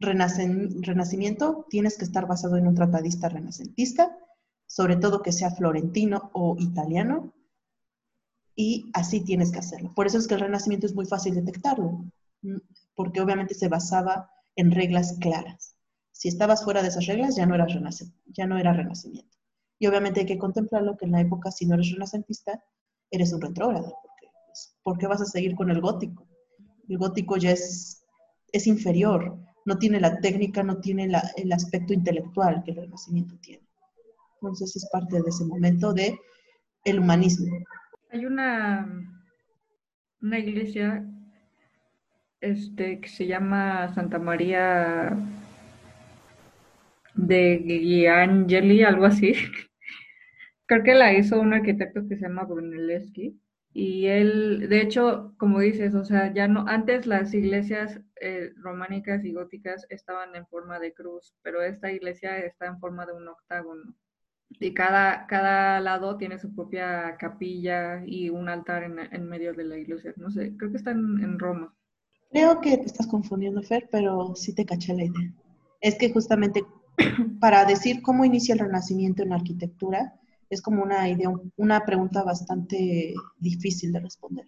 [0.00, 4.16] renacimiento, tienes que estar basado en un tratadista renacentista,
[4.66, 7.32] sobre todo que sea florentino o italiano,
[8.56, 9.92] y así tienes que hacerlo.
[9.94, 12.04] Por eso es que el renacimiento es muy fácil detectarlo,
[12.94, 15.76] porque obviamente se basaba en reglas claras.
[16.12, 17.66] Si estabas fuera de esas reglas, ya no, era
[18.26, 19.36] ya no era renacimiento.
[19.78, 22.62] Y obviamente hay que contemplarlo que en la época, si no eres renacentista,
[23.10, 23.96] eres un retrógrado.
[24.02, 26.26] Porque, pues, ¿Por qué vas a seguir con el gótico?
[26.88, 28.04] El gótico ya es,
[28.52, 33.66] es inferior, no tiene la técnica, no tiene el aspecto intelectual que el renacimiento tiene.
[34.40, 36.18] Entonces es parte de ese momento de
[36.84, 37.50] el humanismo.
[38.10, 38.86] Hay una,
[40.20, 41.04] una iglesia
[42.44, 45.16] este, que se llama Santa María
[47.14, 49.34] de Giangeli, algo así.
[50.66, 53.40] Creo que la hizo un arquitecto que se llama Brunelleschi.
[53.72, 59.24] Y él, de hecho, como dices, o sea, ya no, antes las iglesias eh, románicas
[59.24, 63.26] y góticas estaban en forma de cruz, pero esta iglesia está en forma de un
[63.28, 63.94] octágono.
[64.60, 69.64] Y cada, cada lado tiene su propia capilla y un altar en, en medio de
[69.64, 70.14] la iglesia.
[70.16, 71.74] No sé, creo que están en Roma.
[72.30, 75.32] Creo que te estás confundiendo, Fer, pero sí te caché la idea.
[75.80, 76.64] Es que justamente
[77.40, 80.18] para decir cómo inicia el renacimiento en la arquitectura,
[80.50, 84.46] es como una idea, una pregunta bastante difícil de responder.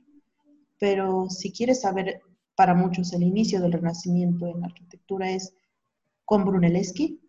[0.79, 2.21] Pero si quieres saber,
[2.55, 5.55] para muchos, el inicio del renacimiento en la arquitectura es
[6.25, 7.21] con Brunelleschi,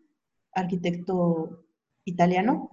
[0.53, 1.63] arquitecto
[2.05, 2.71] italiano,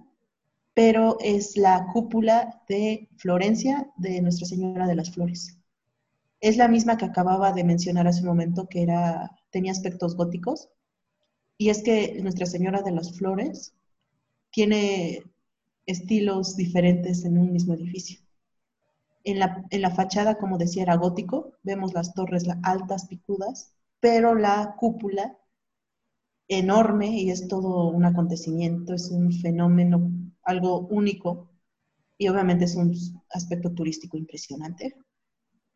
[0.73, 5.57] pero es la cúpula de Florencia de Nuestra Señora de las Flores
[6.45, 10.69] es la misma que acababa de mencionar hace un momento, que era, tenía aspectos góticos.
[11.57, 13.73] Y es que Nuestra Señora de las Flores
[14.51, 15.23] tiene
[15.87, 18.19] estilos diferentes en un mismo edificio.
[19.23, 24.35] En la, en la fachada, como decía, era gótico, vemos las torres altas, picudas, pero
[24.35, 25.39] la cúpula
[26.47, 30.11] enorme y es todo un acontecimiento, es un fenómeno,
[30.43, 31.49] algo único
[32.19, 32.93] y obviamente es un
[33.31, 34.95] aspecto turístico impresionante.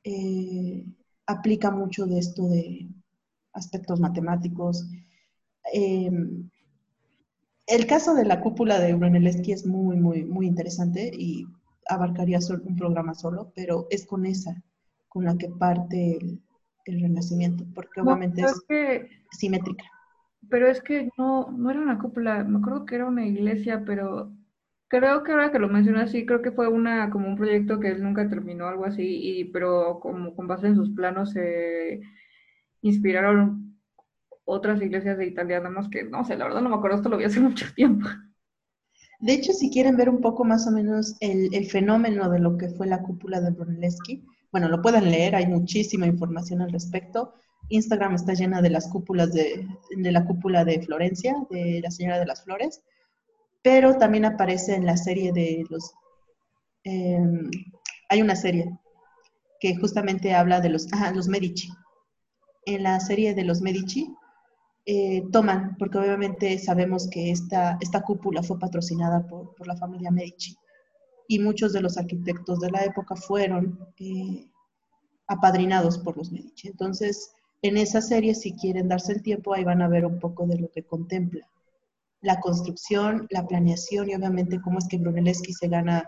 [0.04, 0.86] Eh,
[1.26, 2.90] aplica mucho de esto de
[3.54, 4.88] aspectos matemáticos.
[5.74, 6.50] Em,
[7.68, 11.46] el caso de la cúpula de Brunelleschi es muy, muy, muy interesante y
[11.88, 14.64] abarcaría un programa solo, pero es con esa
[15.10, 16.20] con la que parte
[16.86, 18.64] el, Renacimiento, porque obviamente es
[19.32, 19.84] simétrica.
[20.50, 24.32] Pero es que no, no era una cúpula, me acuerdo que era una iglesia, pero
[24.90, 27.90] Creo que ahora que lo mencionas, sí, creo que fue una como un proyecto que
[27.90, 32.02] él nunca terminó, algo así, y, pero como con base en sus planos se
[32.82, 33.80] inspiraron
[34.46, 37.18] otras iglesias de Italia, nada que, no sé, la verdad no me acuerdo, esto lo
[37.18, 38.08] vi hace mucho tiempo.
[39.20, 42.58] De hecho, si quieren ver un poco más o menos el, el fenómeno de lo
[42.58, 47.36] que fue la cúpula de Brunelleschi, bueno, lo pueden leer, hay muchísima información al respecto.
[47.68, 52.18] Instagram está llena de las cúpulas de, de la cúpula de Florencia, de la Señora
[52.18, 52.82] de las Flores
[53.62, 55.94] pero también aparece en la serie de los...
[56.84, 57.50] Em,
[58.10, 58.78] hay una serie
[59.60, 61.70] que justamente habla de los, los Medici.
[62.66, 64.14] En la serie de los Medici
[64.86, 70.12] eh, toman, porque obviamente sabemos que esta, esta cúpula fue patrocinada por, por, la familia
[70.12, 70.56] Medici
[71.28, 74.50] y muchos de los arquitectos de la época fueron eh,
[75.28, 76.70] apadrinados por los Medici.
[76.70, 80.48] Entonces, en esa serie, si quieren darse el tiempo, ahí van a ver un poco
[80.48, 81.48] de lo que contempla
[82.22, 86.06] la construcción, la planeación y obviamente cómo es que Brunelleschi se gana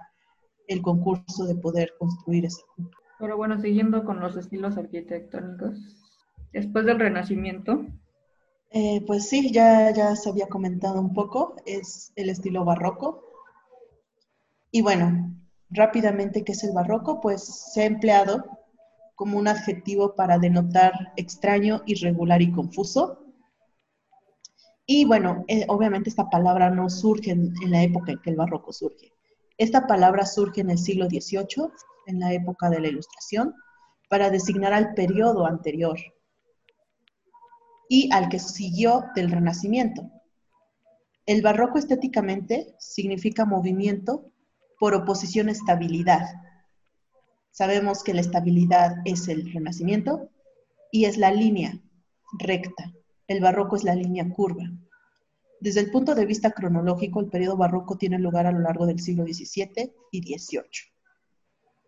[0.67, 2.97] el concurso de poder construir ese cúpula.
[3.19, 5.97] Pero bueno, siguiendo con los estilos arquitectónicos,
[6.51, 7.85] después del Renacimiento.
[8.71, 13.23] Eh, pues sí, ya, ya se había comentado un poco, es el estilo barroco.
[14.71, 15.35] Y bueno,
[15.69, 17.19] rápidamente, ¿qué es el barroco?
[17.19, 18.59] Pues se ha empleado
[19.15, 23.20] como un adjetivo para denotar extraño, irregular y confuso
[24.85, 28.73] y bueno, eh, obviamente esta palabra no surge en, la época en que el barroco
[28.73, 29.13] surge.
[29.57, 31.69] Esta palabra surge en el siglo XVIII,
[32.07, 33.53] en la época de la Ilustración,
[34.09, 35.97] para designar al periodo anterior
[37.87, 40.09] y al que siguió del Renacimiento.
[41.25, 44.31] El barroco estéticamente significa movimiento
[44.79, 46.27] por oposición a estabilidad.
[47.51, 50.29] Sabemos que la estabilidad es el Renacimiento
[50.91, 51.79] y es la línea
[52.39, 52.91] recta
[53.31, 54.63] el barroco es la línea curva.
[55.59, 58.99] Desde el punto de vista cronológico, el periodo barroco tiene lugar a lo largo del
[58.99, 60.61] siglo XVII y XVIII.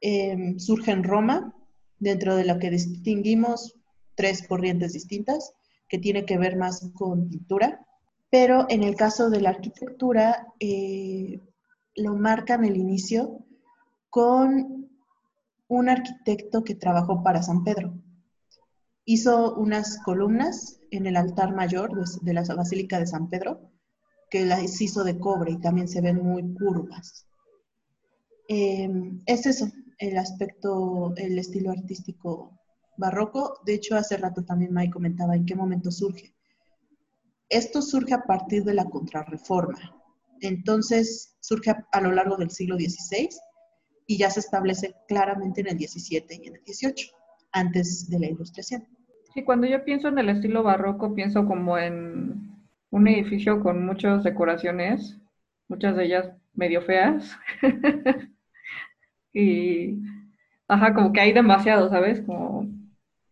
[0.02, 1.56] Em, surge en Roma,
[1.98, 3.80] dentro de la que distinguimos
[4.16, 5.54] tres corrientes distintas,
[5.88, 7.86] que tiene que ver más con pintura,
[8.30, 11.40] pero en el caso de la arquitectura, eh,
[11.96, 13.46] lo marcan el inicio
[14.10, 14.90] con
[15.68, 17.94] un arquitecto que trabajó para San Pedro.
[19.06, 23.72] Hizo unas columnas en el altar mayor de la Basílica de San Pedro,
[24.30, 27.28] que las hizo de cobre y también se ven muy curvas.
[28.48, 28.90] Eh,
[29.26, 32.60] es eso, el aspecto, el estilo artístico
[32.98, 33.60] barroco.
[33.66, 36.34] De hecho, hace rato también May comentaba en qué momento surge.
[37.50, 39.80] Esto surge a partir de la contrarreforma.
[40.42, 43.30] Entonces, surge a, lo largo del siglo XVI
[44.08, 47.12] y ya se establece claramente en el XVII y en el XVIII,
[47.54, 48.86] antes de la Ilustración.
[49.34, 52.52] Sí, cuando yo pienso en el estilo barroco, pienso como en
[52.92, 55.18] un edificio con muchas decoraciones,
[55.68, 57.36] muchas de ellas medio feas.
[59.34, 60.00] y,
[60.68, 62.22] ajá, como que hay demasiado, ¿sabes?
[62.22, 62.68] Como,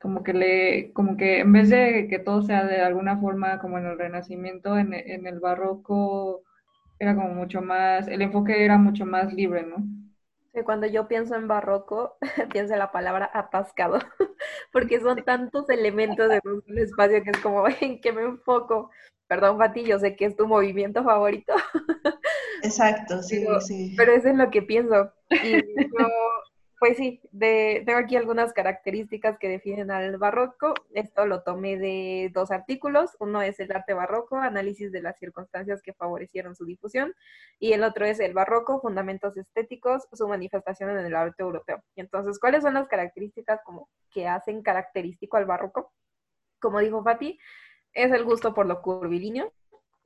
[0.01, 3.77] como que le, como que en vez de que todo sea de alguna forma como
[3.77, 6.43] en el Renacimiento, en, en el barroco
[6.99, 9.77] era como mucho más, el enfoque era mucho más libre, ¿no?
[10.65, 12.17] Cuando yo pienso en barroco,
[12.51, 13.99] pienso en la palabra atascado,
[14.71, 18.91] porque son tantos elementos de un espacio que es como, ¿en qué me enfoco?
[19.27, 21.53] Perdón, Fati, yo sé que es tu movimiento favorito.
[22.63, 23.93] Exacto, sí, pero, sí.
[23.95, 25.13] Pero es en lo que pienso.
[25.29, 26.07] Y yo
[26.81, 30.73] pues sí, de, tengo aquí algunas características que definen al barroco.
[30.95, 33.11] Esto lo tomé de dos artículos.
[33.19, 37.13] Uno es el arte barroco, análisis de las circunstancias que favorecieron su difusión.
[37.59, 41.83] Y el otro es el barroco, fundamentos estéticos, su manifestación en el arte europeo.
[41.95, 45.93] Entonces, ¿cuáles son las características como que hacen característico al barroco?
[46.59, 47.37] Como dijo Fati,
[47.93, 49.53] es el gusto por lo curvilíneo.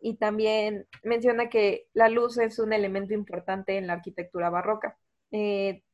[0.01, 4.97] Y también menciona que la luz es un elemento importante en la arquitectura barroca.
[5.31, 5.84] Eh,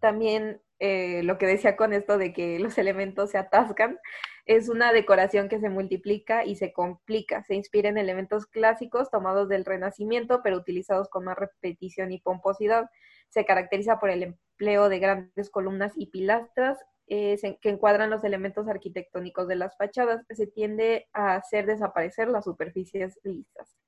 [0.00, 3.98] también eh, lo que decía con esto de que los elementos se atascan,
[4.46, 7.44] es una decoración que se multiplica y se complica.
[7.44, 12.90] Se inspira en elementos clásicos tomados del Renacimiento, pero utilizados con más repetición y pomposidad.
[13.28, 18.66] Se caracteriza por el empleo de grandes columnas y pilastras eh, que encuadran los elementos
[18.68, 20.24] arquitectónicos de las fachadas.
[20.30, 23.79] Se tiende a hacer desaparecer las superficies lisas.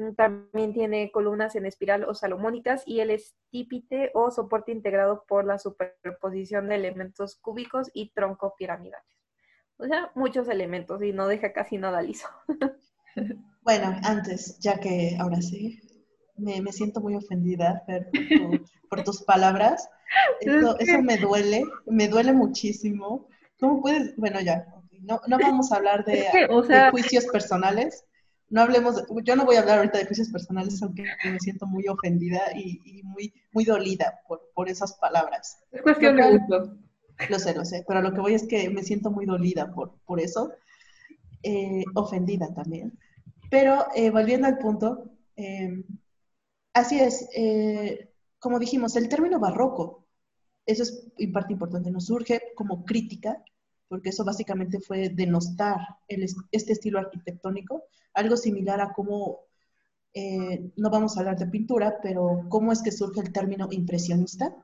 [0.00, 5.44] Mm, también tiene columnas en espiral o salomónicas y el estípite o soporte integrado por
[5.44, 9.06] la superposición de elementos cúbicos y tronco piramidales.
[9.76, 12.28] O sea, muchos elementos y no deja casi nada liso.
[13.62, 15.78] Bueno, antes, ya que ahora sí,
[16.38, 17.84] me, siento muy ofendida
[18.88, 19.86] por, tus palabras.
[20.40, 23.28] Eso, me duele, me duele muchísimo.
[23.60, 24.16] ¿Cómo puedes?
[24.16, 24.64] Bueno, ya,
[25.02, 26.26] no, vamos a hablar de
[26.90, 28.06] juicios personales
[28.50, 31.86] no hablemos, yo no voy a hablar ahorita de juicios personales, aunque me siento muy
[31.86, 35.62] ofendida y, muy, muy dolida por, esas palabras.
[35.70, 36.76] Es cuestión de gusto.
[37.28, 39.94] Lo sé, lo sé, pero lo que voy es que me siento muy dolida por,
[40.04, 40.52] por eso,
[41.42, 42.98] eh, ofendida también.
[43.50, 45.84] Pero eh, volviendo al punto, em,
[46.72, 50.06] así es, eh, como dijimos, el término barroco,
[50.66, 53.42] eso es en parte importante, nos surge como crítica
[53.90, 57.82] porque eso básicamente fue denostar este estilo arquitectónico,
[58.14, 59.40] algo similar a cómo,
[60.14, 64.54] eh, no vamos a hablar de pintura, pero cómo es que surge el término impresionista.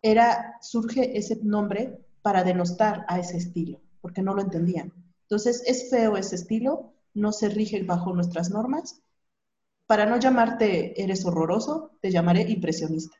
[0.00, 4.90] Era, surge ese nombre para denostar a ese estilo, porque no lo entendían.
[5.24, 9.02] Entonces, es feo ese estilo, no se rige bajo nuestras normas.
[9.86, 13.18] Para no llamarte eres horroroso, te llamaré impresionista.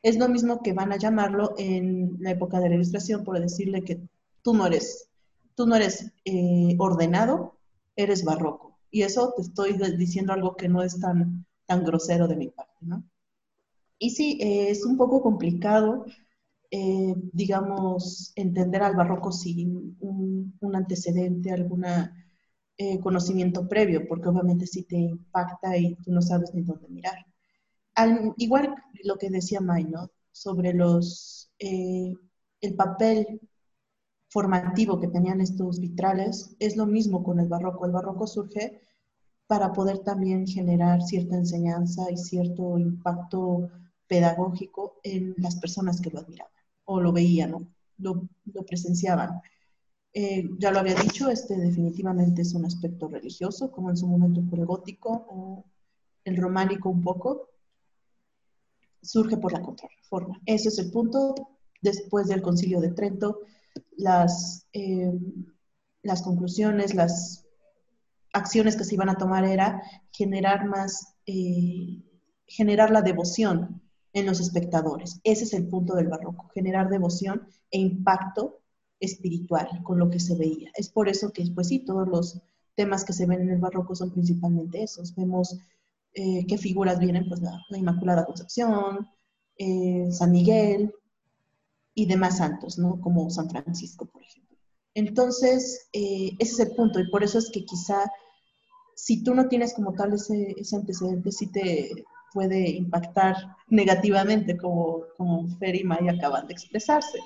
[0.00, 3.82] Es lo mismo que van a llamarlo en la época de la ilustración por decirle
[3.82, 4.00] que
[4.48, 5.10] tú no eres,
[5.54, 7.58] tú no eres eh, ordenado,
[7.96, 8.78] eres barroco.
[8.90, 12.78] Y eso te estoy diciendo algo que no es tan, tan grosero de mi parte,
[12.80, 13.04] ¿no?
[13.98, 16.06] Y sí, eh, es un poco complicado,
[16.70, 21.84] eh, digamos, entender al barroco sin un, antecedente, algún
[23.02, 27.18] conocimiento previo, porque obviamente sí te impacta y tú no sabes ni dónde mirar.
[28.38, 30.10] igual lo que decía May, ¿no?
[30.32, 33.40] Sobre los, el papel
[34.38, 37.86] formativo que tenían estos vitrales, es lo mismo con el barroco.
[37.86, 38.80] El barroco surge
[39.48, 43.68] para poder también generar cierta enseñanza y cierto impacto
[44.06, 46.52] pedagógico en las personas que lo admiraban
[46.84, 47.68] o lo veían,
[47.98, 48.28] lo,
[48.64, 49.40] presenciaban.
[50.12, 54.40] Eh, ya lo había dicho, este definitivamente es un aspecto religioso, como en su momento
[54.48, 55.64] fue el gótico o
[56.22, 57.48] el románico un poco.
[59.02, 60.40] Surge por la contrarreforma.
[60.46, 61.34] Ese es el punto.
[61.82, 63.40] Después del concilio de Trento,
[63.96, 65.12] las, eh,
[66.02, 67.48] las conclusiones, las,
[68.32, 72.02] acciones que se iban a tomar era generar más, eh,
[72.46, 75.20] generar la devoción en los espectadores.
[75.24, 78.60] Ese es el punto del barroco, generar devoción e impacto
[79.00, 80.70] espiritual con lo que se veía.
[80.74, 82.40] Es por eso que, pues sí, todos los
[82.74, 85.14] temas que se ven en el barroco son principalmente esos.
[85.14, 85.58] Vemos
[86.14, 89.08] eh, qué figuras vienen, pues la, Inmaculada Concepción,
[89.56, 90.92] eh, San Miguel
[91.98, 93.00] y demás santos, ¿no?
[93.00, 94.56] Como San Francisco, por ejemplo.
[94.94, 98.04] Entonces, eh, ese es el punto y por eso es que quizá
[98.94, 101.90] si tú no tienes como tal ese, ese antecedente, sí te
[102.32, 103.34] puede impactar
[103.68, 107.18] negativamente, como, como Fer y Maya acaban de expresarse.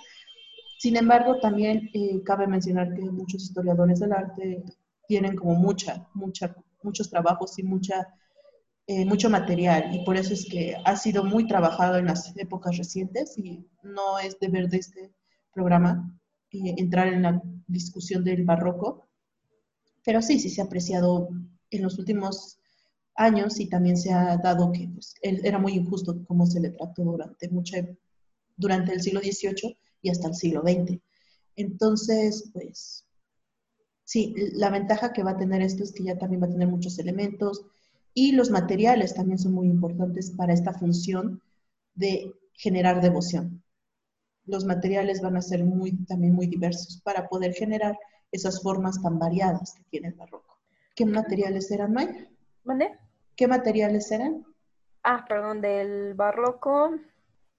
[0.78, 4.64] Sin embargo, también eh, cabe mencionar que muchos historiadores del arte
[5.06, 8.08] tienen como mucha, mucha, muchos trabajos y mucha,
[8.88, 12.76] eh, mucho material y por eso es que ha sido muy trabajado en las épocas
[12.76, 15.14] recientes y no es deber de este
[15.54, 16.18] programa
[16.50, 19.08] eh, entrar en la discusión del barroco,
[20.04, 21.28] pero sí, sí se ha apreciado
[21.70, 22.58] en los últimos
[23.14, 27.04] años y también se ha dado que pues, era muy injusto cómo se le trató
[27.04, 27.76] durante, mucho,
[28.56, 30.98] durante el siglo XVIII y hasta el siglo XX.
[31.54, 33.06] Entonces, pues,
[34.02, 36.66] sí, la ventaja que va a tener esto es que ya también va a tener
[36.66, 37.64] muchos elementos
[38.14, 41.40] y los materiales también son muy importantes para esta función
[41.94, 43.62] de generar devoción.
[44.44, 47.98] Los materiales van a ser muy, también muy diversos para poder generar
[48.30, 50.58] esas formas tan variadas que tiene el barroco.
[50.94, 52.28] ¿Qué materiales eran, Maya?
[52.64, 52.98] ¿Vale?
[53.36, 54.44] ¿Qué materiales eran?
[55.02, 56.94] Ah, perdón, del barroco.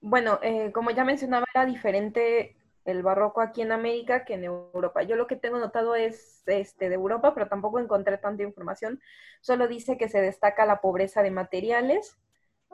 [0.01, 2.55] Bueno, eh, como ya mencionaba, era diferente
[2.85, 5.03] el barroco aquí en América que en Europa.
[5.03, 8.99] Yo lo que tengo notado es este de Europa, pero tampoco encontré tanta información.
[9.41, 12.17] Solo dice que se destaca la pobreza de materiales.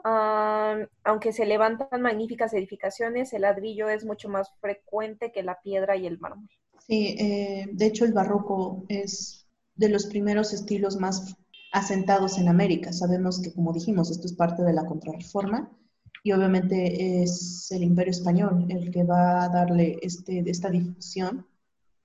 [0.02, 5.96] Ah, aunque se levantan magníficas edificaciones, el ladrillo es mucho más frecuente que la piedra
[5.96, 6.48] y el mármol.
[6.86, 11.36] Sí, eh, de hecho el barroco es de los primeros estilos más
[11.72, 12.92] asentados en América.
[12.92, 15.70] Sabemos que, como dijimos, esto es parte de la contrarreforma
[16.22, 21.46] y obviamente es el imperio español el que va a darle este, esta difusión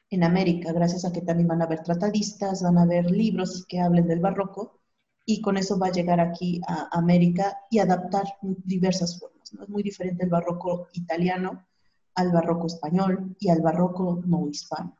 [0.09, 3.79] en América, gracias a que también van a haber tratadistas, van a haber libros que
[3.79, 4.79] hablen del barroco
[5.25, 9.51] y con eso va a llegar aquí a América y adaptar diversas formas.
[9.51, 11.65] Es muy diferente el barroco italiano
[12.13, 14.97] al barroco español y al barroco no hispano.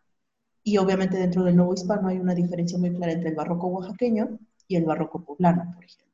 [0.63, 4.39] Y obviamente dentro del nuevo hispano hay una diferencia muy clara entre el barroco oaxaqueño
[4.67, 6.04] y el barroco poblano, por ejemplo.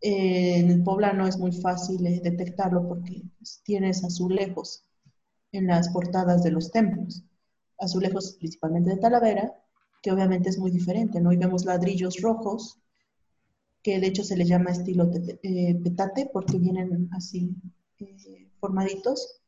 [0.00, 4.84] En el poblano es muy fácil eh, detectarlo porque pues, tienes azulejos
[5.52, 7.24] en las portadas de los templos,
[7.78, 9.54] azulejos principalmente de Talavera,
[10.02, 11.30] que obviamente es muy diferente, ¿no?
[11.30, 12.78] Vemos ladrillos rojos,
[13.82, 17.54] que de hecho se les llama estilo eh, petate porque vienen así
[17.98, 19.40] eh, formaditos,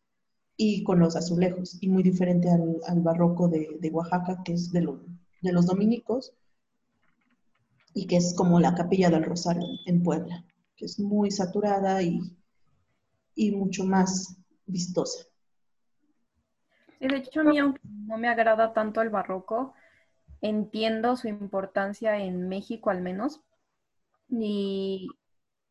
[0.56, 5.66] y con los azulejos, y muy diferente al, barroco de, Oaxaca, que es de los
[5.66, 6.34] dominicos,
[7.94, 10.44] y que es como la capilla del Rosario en Puebla,
[10.76, 12.20] que es muy saturada y,
[13.34, 14.36] y mucho más
[14.66, 15.26] vistosa.
[17.00, 19.74] de hecho, a mí, aunque no me agrada tanto el barroco,
[20.40, 23.40] entiendo su importancia en México al menos.
[24.28, 25.08] Y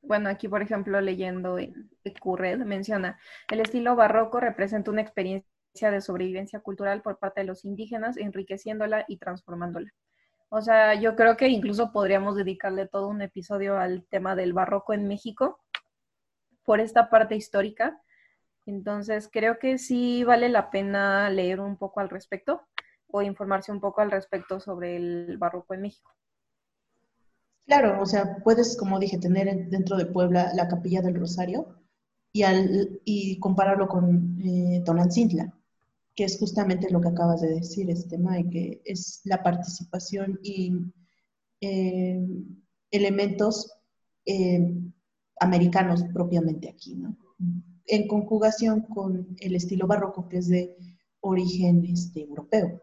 [0.02, 1.90] bueno, aquí por ejemplo leyendo en
[2.20, 7.66] Curred menciona, el estilo barroco representa una experiencia de sobrevivencia cultural por parte de los
[7.66, 9.94] indígenas, enriqueciéndola y transformándola.
[10.50, 14.94] O sea, yo creo que incluso podríamos dedicarle todo un episodio al tema del barroco
[14.94, 15.60] en México
[16.64, 18.02] por esta parte histórica.
[18.66, 22.62] Entonces, creo que sí vale la pena leer un poco al respecto
[23.08, 26.12] o informarse un poco al respecto sobre el barroco en México.
[27.66, 31.80] Claro, o sea, puedes, como dije, tener dentro de Puebla la Capilla del Rosario
[32.34, 35.54] y, al, y compararlo con eh, Tonantzintla
[36.20, 40.74] que es justamente lo que acabas de decir, este Mike, que es la participación y
[41.62, 42.28] eh,
[42.92, 43.72] elementos
[44.26, 44.76] eh,
[45.40, 47.18] americanos propiamente aquí, ¿no?
[47.86, 50.76] En conjugación con el estilo barroco, que es de
[51.22, 52.82] origen este, europeo.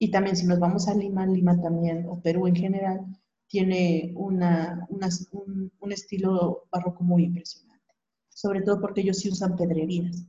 [0.00, 3.06] Y también si nos vamos a Lima, Lima también, o Perú en general,
[3.46, 7.94] tiene una, un, un estilo barroco muy impresionante,
[8.30, 10.26] sobre todo porque ellos sí usan pedrerías.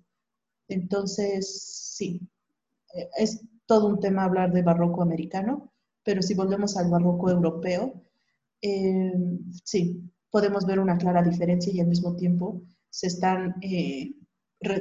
[0.68, 2.22] Entonces, sí,
[3.18, 5.74] es todo un tema hablar de barroco americano,
[6.04, 8.02] pero si volvemos al barroco europeo,
[8.62, 9.14] eh,
[9.64, 14.14] sí, podemos ver una clara diferencia y al mismo tiempo se están, eh,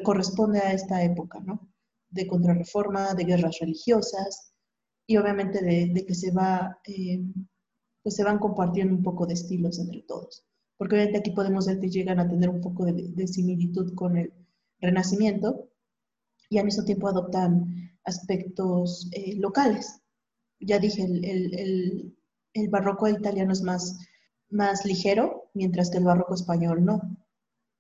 [0.02, 1.68] corresponde a esta época, ¿no?
[2.10, 4.52] De contrarreforma, de guerras religiosas
[5.06, 7.22] y obviamente de, que se va, eh,
[8.02, 10.44] pues se van compartiendo un poco de estilos entre todos.
[10.76, 14.16] Porque obviamente aquí podemos ver que llegan a tener un poco de, de similitud con
[14.16, 14.32] el
[14.80, 15.70] Renacimiento
[16.50, 20.00] y al mismo tiempo adoptan aspectos eh, locales.
[20.60, 22.14] Ya dije, el,
[22.70, 23.98] barroco italiano es más,
[24.50, 27.00] más ligero, mientras que el barroco español no.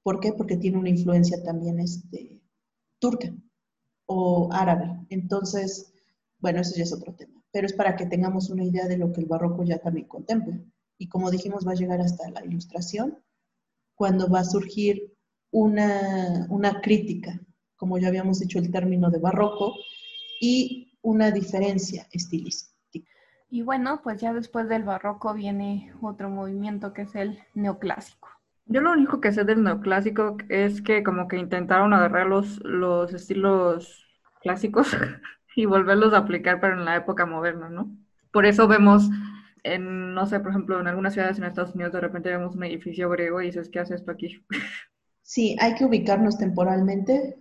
[0.02, 0.32] ¿Por qué?
[0.32, 2.42] Porque tiene una influencia también este,
[2.98, 3.32] turca
[4.06, 5.06] o árabe.
[5.08, 5.92] Entonces,
[6.40, 7.42] bueno, eso ya es otro tema.
[7.52, 10.60] Pero es para que tengamos una idea de lo que el barroco ya también contempla.
[10.98, 13.18] Y como dijimos, va a llegar hasta la ilustración,
[13.94, 15.14] cuando va a surgir
[15.50, 17.40] una, una crítica,
[17.76, 19.74] como ya habíamos dicho el término de barroco,
[20.44, 22.74] y una diferencia estilística.
[23.48, 28.28] Y bueno, pues ya después del barroco viene otro movimiento que es el neoclásico.
[28.66, 33.14] Yo lo único que sé del neoclásico es que como que intentaron agarrar los, los
[33.14, 34.06] estilos
[34.42, 34.88] clásicos
[35.56, 37.96] y volverlos a aplicar pero en la época moderna, ¿no?
[38.30, 39.08] Por eso vemos
[39.62, 42.64] en, no sé, por ejemplo, en algunas ciudades en Estados Unidos de repente vemos un
[42.64, 44.44] edificio griego y dices, ¿qué hace esto aquí?
[45.26, 47.38] Sí, hay que ubicarnos temporalmente.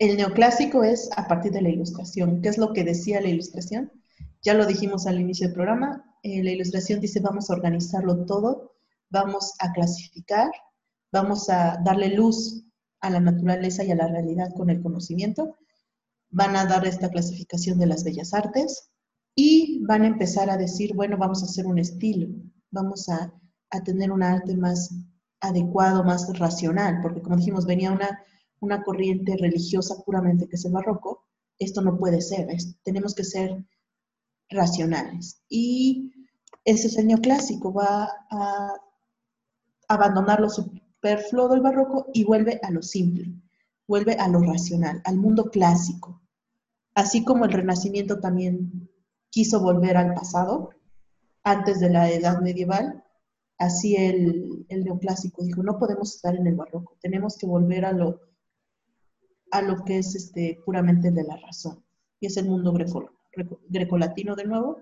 [0.00, 2.40] El neoclásico es a partir de la ilustración.
[2.40, 3.92] ¿Qué es lo que decía la ilustración?
[4.40, 6.16] Ya lo dijimos al inicio del programa.
[6.22, 8.76] Eh, la ilustración dice, vamos a organizarlo todo,
[9.10, 10.50] vamos a clasificar,
[11.12, 12.64] vamos a darle luz
[13.02, 15.58] a la naturaleza y a la realidad con el conocimiento.
[16.30, 18.90] Van a dar esta clasificación de las bellas artes
[19.34, 22.26] y van a empezar a decir, bueno, vamos a hacer un estilo,
[22.70, 23.34] vamos a,
[23.68, 24.94] a tener un arte más
[25.42, 28.18] adecuado, más racional, porque como dijimos, venía una,
[28.60, 31.26] una corriente religiosa puramente que es el barroco,
[31.58, 32.48] esto no puede ser,
[32.82, 33.64] tenemos que ser
[34.48, 35.42] racionales.
[35.48, 36.12] Y
[36.64, 38.74] ese es el neoclásico, va a
[39.88, 43.32] abandonar lo superfluo del barroco y vuelve a lo simple,
[43.86, 46.22] vuelve a lo racional, al mundo clásico.
[46.94, 48.90] Así como el Renacimiento también
[49.30, 50.70] quiso volver al pasado,
[51.42, 53.02] antes de la Edad Medieval,
[53.58, 58.20] así el, neoclásico dijo, no podemos estar en el barroco, tenemos que volver a lo,
[59.50, 61.84] a lo que es este, puramente de la razón,
[62.20, 63.10] y es el mundo greco,
[63.68, 64.80] grecolatino de nuevo,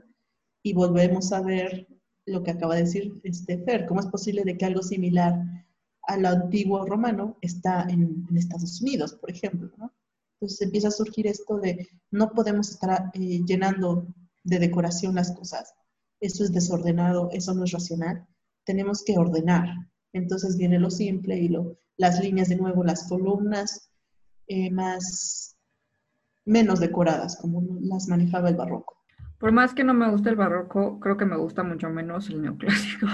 [0.63, 1.87] y volvemos a ver
[2.27, 5.43] lo que acaba de decir este Fer, cómo es posible de que algo similar
[6.03, 9.71] al antiguo romano está en, Estados Unidos, por ejemplo,
[10.35, 14.07] Entonces empieza a surgir esto de no podemos estar eh, llenando
[14.45, 15.75] de decoración las cosas,
[16.21, 18.27] eso es desordenado, eso no es racional,
[18.65, 19.69] tenemos que ordenar.
[20.13, 23.88] Entonces viene lo simple y lo, las líneas de nuevo, las columnas
[24.49, 25.57] eh, más,
[26.45, 28.97] menos decoradas, como las manejaba el barroco.
[29.39, 32.43] Por más que no me guste el barroco, creo que me gusta mucho menos el
[32.43, 33.07] neoclásico.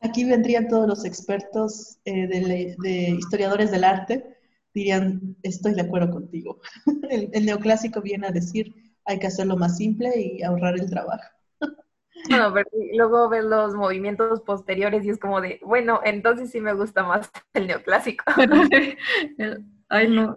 [0.00, 4.36] Aquí vendrían todos los expertos eh, de, historiadores del arte,
[4.74, 6.60] dirían, estoy de acuerdo contigo.
[7.10, 8.74] el, neoclásico viene a decir,
[9.04, 11.24] hay que hacerlo más simple y ahorrar el trabajo.
[12.28, 16.72] Bueno, pero luego ves los movimientos posteriores y es como de, bueno, entonces sí me
[16.72, 18.24] gusta más el neoclásico.
[19.88, 20.36] Ay, no.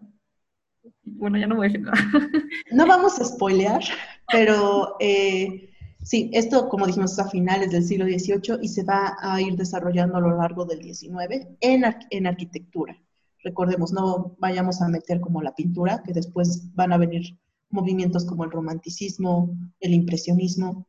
[1.03, 1.97] Bueno, ya no voy a decir nada.
[2.71, 3.83] No vamos a spoilear,
[4.31, 5.69] pero eh,
[6.03, 9.55] sí, esto, como dijimos, es a finales del siglo XVIII y se va a ir
[9.55, 12.97] desarrollando a lo largo del XIX en, en arquitectura.
[13.43, 17.37] Recordemos, no vayamos a meter como la pintura, que después van a venir
[17.69, 20.85] movimientos como el romanticismo, el impresionismo,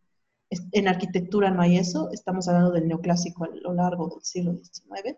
[0.73, 5.17] en arquitectura no hay eso, estamos hablando del neoclásico a lo largo del siglo XIX.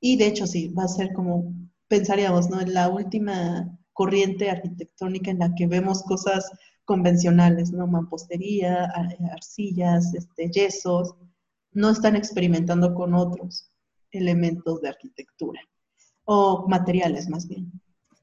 [0.00, 1.52] Y de hecho sí, va a ser como
[1.92, 2.58] pensaríamos, ¿no?
[2.58, 6.50] En la última corriente arquitectónica en la que vemos cosas
[6.86, 7.86] convencionales, ¿no?
[7.86, 8.90] Mampostería,
[9.30, 11.14] arcillas, este, yesos,
[11.72, 13.70] no están experimentando con otros
[14.10, 15.60] elementos de arquitectura
[16.24, 17.70] o materiales más bien.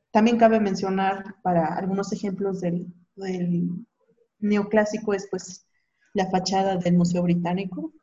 [0.10, 3.70] También cabe mencionar para algunos ejemplos del, del
[4.40, 5.68] neoclásico es pues
[6.16, 7.94] la fachada del Museo Británico.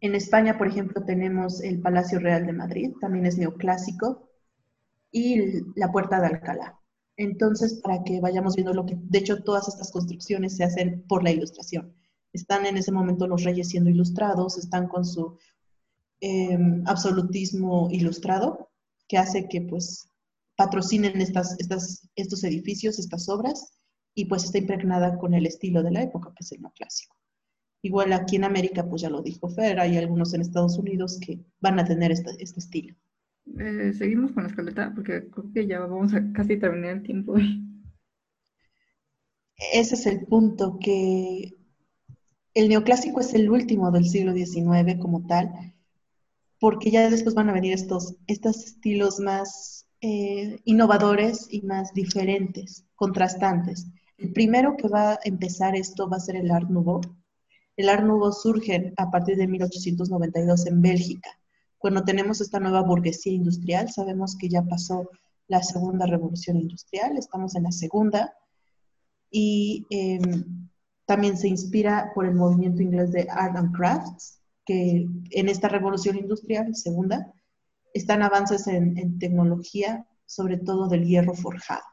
[0.00, 4.30] En España, por ejemplo, tenemos el Palacio Real de Madrid, también es neoclásico,
[5.12, 6.78] y la Puerta de Alcalá.
[7.16, 11.22] Entonces, para que vayamos viendo lo que, de hecho, todas estas construcciones se hacen por
[11.22, 11.94] la ilustración.
[12.32, 15.36] Están en ese momento los reyes siendo ilustrados, están con su
[16.20, 18.70] em, absolutismo ilustrado,
[19.06, 20.08] que hace que pues
[20.56, 21.56] patrocinen estas,
[22.14, 23.80] estos edificios, estas obras,
[24.14, 27.19] y pues está impregnada con el estilo de la época, que es el neoclásico.
[27.82, 31.40] Igual aquí en América, pues ya lo dijo Fer, hay algunos en Estados Unidos que
[31.60, 32.94] van a tener este, este estilo.
[33.58, 37.34] Eh, seguimos con la escaleta porque creo que ya vamos a casi terminar el tiempo.
[39.72, 41.54] Ese es el punto, que
[42.54, 45.74] el neoclásico es el último del siglo XIX como tal,
[46.58, 52.86] porque ya después van a venir estos, estos estilos más eh, innovadores y más diferentes,
[52.94, 53.86] contrastantes.
[54.18, 57.00] El primero que va a empezar esto va a ser el Art Nouveau.
[57.80, 61.30] El Art Nouveau surge a partir de 1892 en Bélgica.
[61.78, 65.08] Cuando tenemos esta nueva burguesía industrial, sabemos que ya pasó
[65.48, 68.34] la segunda revolución industrial, estamos en la segunda,
[69.30, 70.68] y em,
[71.06, 76.18] también se inspira por el movimiento inglés de Art and Crafts, que en esta revolución
[76.18, 77.32] industrial, segunda,
[77.94, 81.89] están avances en, en tecnología, sobre todo del hierro forjado.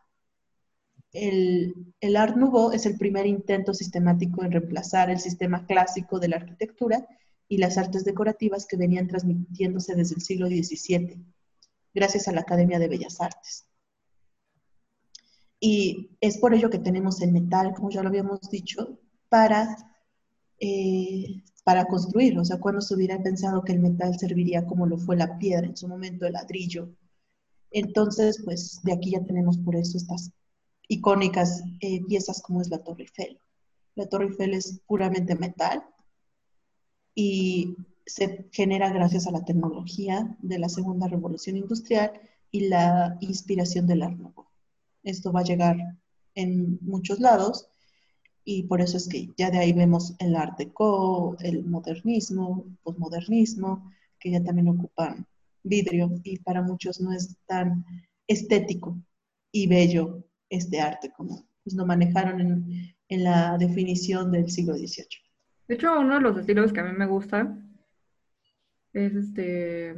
[1.20, 6.28] El, el, Art Nouveau es el primer intento sistemático en reemplazar el sistema clásico de
[6.28, 7.08] la arquitectura
[7.48, 11.24] y las artes decorativas que venían transmitiéndose desde el siglo XVII,
[11.94, 13.66] gracias a la Academia de Bellas Artes.
[15.60, 19.76] Y es por ello que tenemos el metal, como ya lo habíamos dicho, para,
[20.60, 22.38] eh, para construir.
[22.38, 25.66] O sea, cuando se hubiera pensado que el metal serviría como lo fue la piedra
[25.66, 26.90] en su momento, el ladrillo.
[27.72, 30.32] Entonces, pues de aquí ya tenemos por eso estas
[30.88, 33.40] icónicas eh, piezas como es la Torre Eiffel.
[33.96, 35.84] La Torre Eiffel es puramente metal
[37.14, 37.76] y
[38.06, 42.14] se genera gracias a la tecnología de la segunda revolución industrial
[42.52, 44.18] y la inspiración del Art.
[45.04, 45.78] Esto va a llegar
[46.36, 47.68] en muchos lados
[48.46, 53.92] y por eso es que ya de ahí vemos el Art Deco, el modernismo, posmodernismo,
[54.20, 55.28] que ya también ocupan
[55.64, 57.86] vidrio y para muchos no es tan
[58.28, 58.98] estético
[59.52, 65.08] y bello este arte como pues, lo manejaron en, en la definición del siglo XVIII.
[65.68, 67.58] De hecho, uno de los estilos que a mí me gusta
[68.94, 69.94] es este,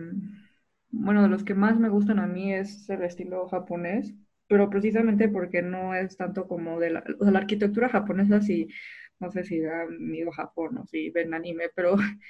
[0.91, 4.13] bueno, de los que más me gustan a mí es el estilo japonés,
[4.47, 8.67] pero precisamente porque no es tanto como de la, o sea, la arquitectura japonesa, si,
[9.19, 11.95] no sé si han ido a Japón o si ven anime, pero,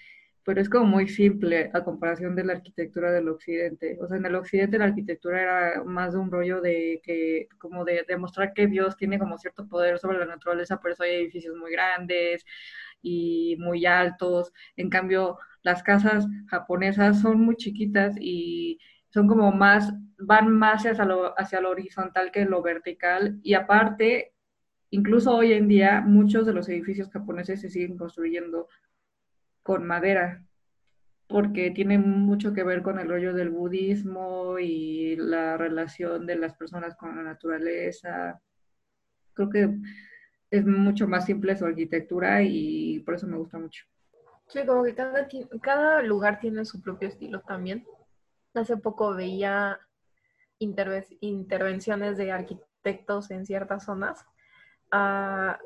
[0.49, 3.99] pero es como muy simple a comparación de la arquitectura del occidente.
[4.01, 7.85] O sea, en el occidente la arquitectura era más de un rollo de que, como
[7.85, 11.55] de demostrar que Dios tiene como cierto poder sobre la naturaleza, por eso hay edificios
[11.55, 12.43] muy grandes
[13.03, 14.51] y muy altos.
[14.75, 18.79] En cambio, las casas japonesas son muy chiquitas y
[19.09, 23.39] son como más, van más hacia lo, hacia lo horizontal que lo vertical.
[23.43, 24.33] Y aparte,
[24.89, 28.67] incluso hoy en día, muchos de los edificios japoneses se siguen construyendo
[29.70, 30.43] con madera,
[31.28, 36.55] porque tiene mucho que ver con el rollo del budismo y la relación de las
[36.55, 38.41] personas con la naturaleza.
[39.36, 39.70] Creo que
[40.49, 43.86] es mucho más simple su arquitectura y por eso me gusta mucho.
[44.47, 45.28] Sí, como que cada,
[45.61, 47.86] cada lugar tiene su propio estilo también.
[48.55, 49.80] Hace poco veía
[50.57, 54.26] intervenciones de arquitectos en ciertas zonas.
[54.89, 55.59] Ah,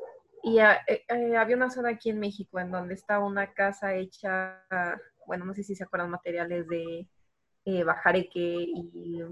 [0.44, 3.94] y ah, eh, eh, había una zona aquí en México en donde está una casa
[3.94, 4.62] hecha,
[5.26, 7.08] bueno, no sé si se acuerdan, materiales de
[7.64, 9.22] eh, bajareque y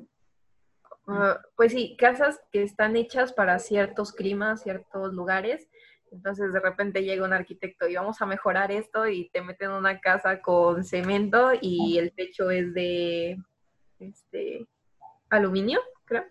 [1.06, 5.68] Ah, pues sí, casas que están hechas para ciertos climas, ciertos lugares.
[6.10, 9.98] Entonces de repente llega un arquitecto y vamos a mejorar esto y te meten una
[10.00, 13.38] casa con cemento y el techo es de
[13.98, 14.66] este,
[15.30, 16.24] aluminio, creo.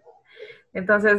[0.74, 1.18] Entonces,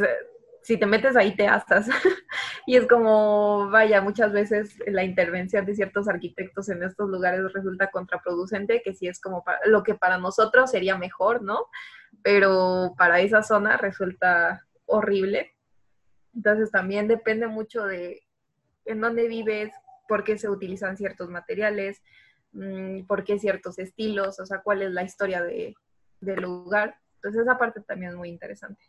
[0.63, 1.89] si te metes ahí te astas.
[2.67, 7.91] y es como, vaya, muchas veces la intervención de ciertos arquitectos en estos lugares resulta
[7.91, 11.67] contraproducente, que sí es como para, lo que para nosotros sería mejor, ¿no?
[12.23, 15.55] pero para esa zona resulta horrible.
[16.35, 18.23] Entonces también depende mucho de
[18.85, 19.73] en dónde vives,
[20.09, 22.03] por qué se utilizan ciertos materiales,
[22.53, 25.75] mm, por qué ciertos estilos, o sea, cuál es la historia de,
[26.21, 26.97] del lugar.
[27.17, 28.83] Entonces esa parte también es muy interesante.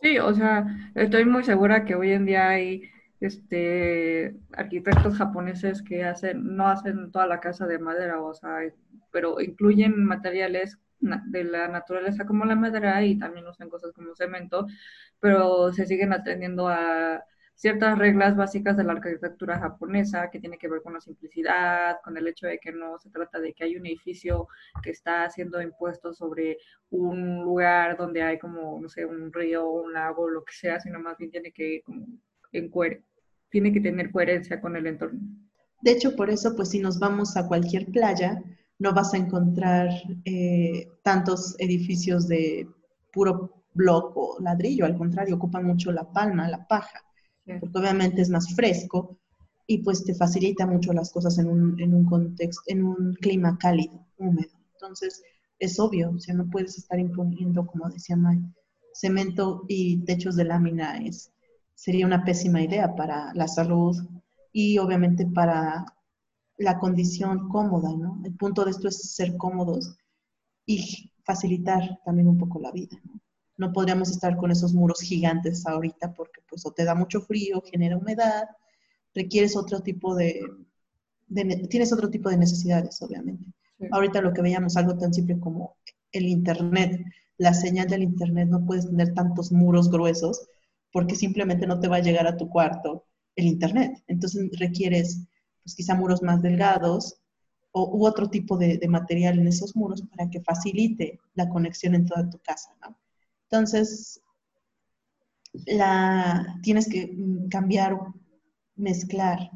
[0.00, 2.82] Sí, o sea, estoy muy segura que hoy en día hay
[3.20, 8.58] este arquitectos japoneses que hacen, no hacen toda la casa de madera, o sea,
[9.10, 14.66] pero incluyen materiales de la naturaleza como la madera y también usan cosas como cemento,
[15.20, 17.24] pero se siguen atendiendo a
[17.58, 22.16] ciertas reglas básicas de la arquitectura japonesa que tiene que ver con la simplicidad, con
[22.16, 24.46] el hecho de que no se trata de que hay un edificio
[24.80, 26.58] que está siendo impuesto sobre
[26.90, 31.00] un lugar donde hay como, no sé, un río, un lago, lo que sea, sino
[31.00, 32.06] más bien tiene que como
[32.52, 32.70] en
[33.50, 35.18] tiene que tener coherencia con el entorno.
[35.82, 38.40] De hecho, por eso, pues si nos vamos a cualquier playa,
[38.78, 39.88] no vas a encontrar
[40.24, 42.68] eh, tantos edificios de
[43.12, 47.00] puro bloque o ladrillo, al contrario, ocupan mucho la palma, la paja,
[47.60, 49.18] porque obviamente es más fresco
[49.66, 53.58] y pues te facilita mucho las cosas en un, en un contexto, en un clima
[53.58, 54.50] cálido, húmedo.
[54.72, 55.22] Entonces,
[55.58, 58.38] es obvio, o sea, no puedes estar imponiendo, como decía May,
[58.92, 61.32] cemento y techos de lámina es,
[61.74, 63.96] sería una pésima idea para la salud
[64.52, 65.84] y obviamente para
[66.56, 68.20] la condición cómoda, ¿no?
[68.24, 69.96] El punto de esto es ser cómodos
[70.66, 72.96] y facilitar también un poco la vida.
[73.58, 77.62] No podríamos estar con esos muros gigantes ahorita porque pues o te da mucho frío,
[77.70, 78.48] genera humedad,
[79.14, 80.40] requieres otro tipo de,
[81.68, 83.44] tienes otro tipo de necesidades, obviamente.
[83.90, 85.76] Ahorita lo que veíamos, algo tan simple como
[86.12, 87.00] el Internet,
[87.36, 90.48] la señal del Internet, no puedes tener tantos muros gruesos
[90.92, 93.04] porque simplemente no te va a llegar a tu cuarto
[93.36, 94.02] el Internet.
[94.08, 95.22] Entonces requieres,
[95.62, 97.20] pues quizá muros más delgados
[97.72, 102.06] o, u otro tipo de, material en esos muros para que facilite la conexión en
[102.06, 102.96] toda tu casa, ¿no?
[103.50, 104.20] Entonces,
[105.66, 107.98] la, tienes que mm, cambiar,
[108.76, 109.50] mezclar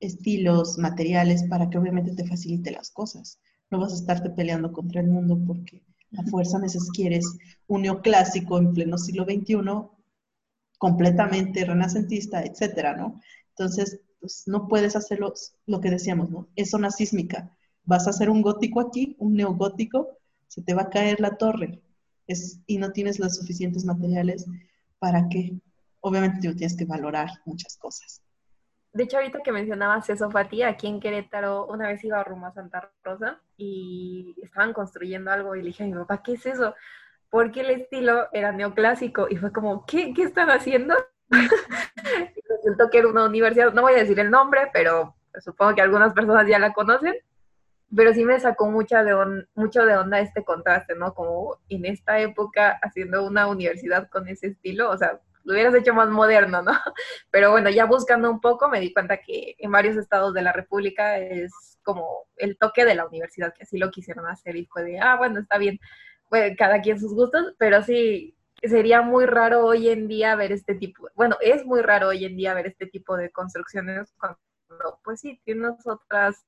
[0.00, 3.40] estilos, materiales, para que obviamente te facilite las cosas.
[3.70, 5.82] No vas a estarte peleando contra el mundo porque
[6.16, 9.56] a fuerza veces quieres un neoclásico en pleno siglo XXI,
[10.78, 13.20] completamente renacentista, etcétera, ¿no?
[13.50, 15.32] Entonces, pues no puedes hacerlo,
[15.66, 16.48] lo que decíamos, ¿no?
[16.56, 17.56] Es zona sísmica.
[17.84, 20.18] Vas a hacer un gótico aquí, un neogótico,
[20.48, 21.82] se te va a caer la torre.
[22.26, 24.46] Es, y no tienes los suficientes materiales
[24.98, 25.60] para que,
[26.00, 28.22] obviamente, tienes que valorar muchas cosas.
[28.92, 32.52] De hecho, ahorita que mencionabas eso, Fati, aquí en Querétaro, una vez iba a Roma
[32.52, 36.74] Santa Rosa y estaban construyendo algo y le dije a mi papá, ¿qué es eso?
[37.28, 40.94] Porque el estilo era neoclásico y fue como, ¿qué, qué están haciendo?
[42.56, 46.12] resultó que era una universidad, no voy a decir el nombre, pero supongo que algunas
[46.12, 47.14] personas ya la conocen,
[47.94, 49.14] pero sí me sacó mucha de
[49.54, 51.14] mucho de onda este contraste, ¿no?
[51.14, 55.94] Como en esta época haciendo una universidad con ese estilo, o sea, lo hubieras hecho
[55.94, 56.72] más moderno, ¿no?
[57.30, 60.52] Pero bueno, ya buscando un poco me di cuenta que en varios estados de la
[60.52, 64.82] República es como el toque de la universidad, que así lo quisieron hacer y fue
[64.82, 65.78] de, ah, bueno, está bien,
[66.58, 71.08] cada quien sus gustos, pero sí, sería muy raro hoy en día ver este tipo,
[71.14, 74.38] bueno, es muy raro hoy en día ver este tipo de construcciones cuando,
[75.04, 76.44] pues sí, tienes otras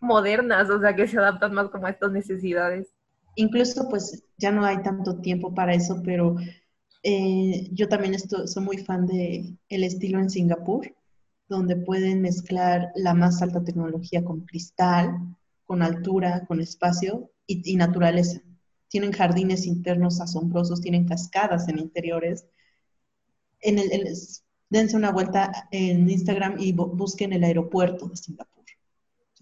[0.00, 2.88] modernas, o sea, que se adaptan más como a estas necesidades.
[3.34, 6.36] Incluso pues ya no hay tanto tiempo para eso, pero
[7.02, 10.94] eh, yo también estoy, soy muy fan de el estilo en Singapur,
[11.48, 18.40] donde pueden mezclar la más alta tecnología con cristal, con altura, con espacio y, naturaleza.
[18.88, 22.46] Tienen jardines internos asombrosos, tienen cascadas en interiores.
[23.60, 23.90] En el,
[24.70, 28.55] dense una vuelta en Instagram y busquen el aeropuerto de Singapur.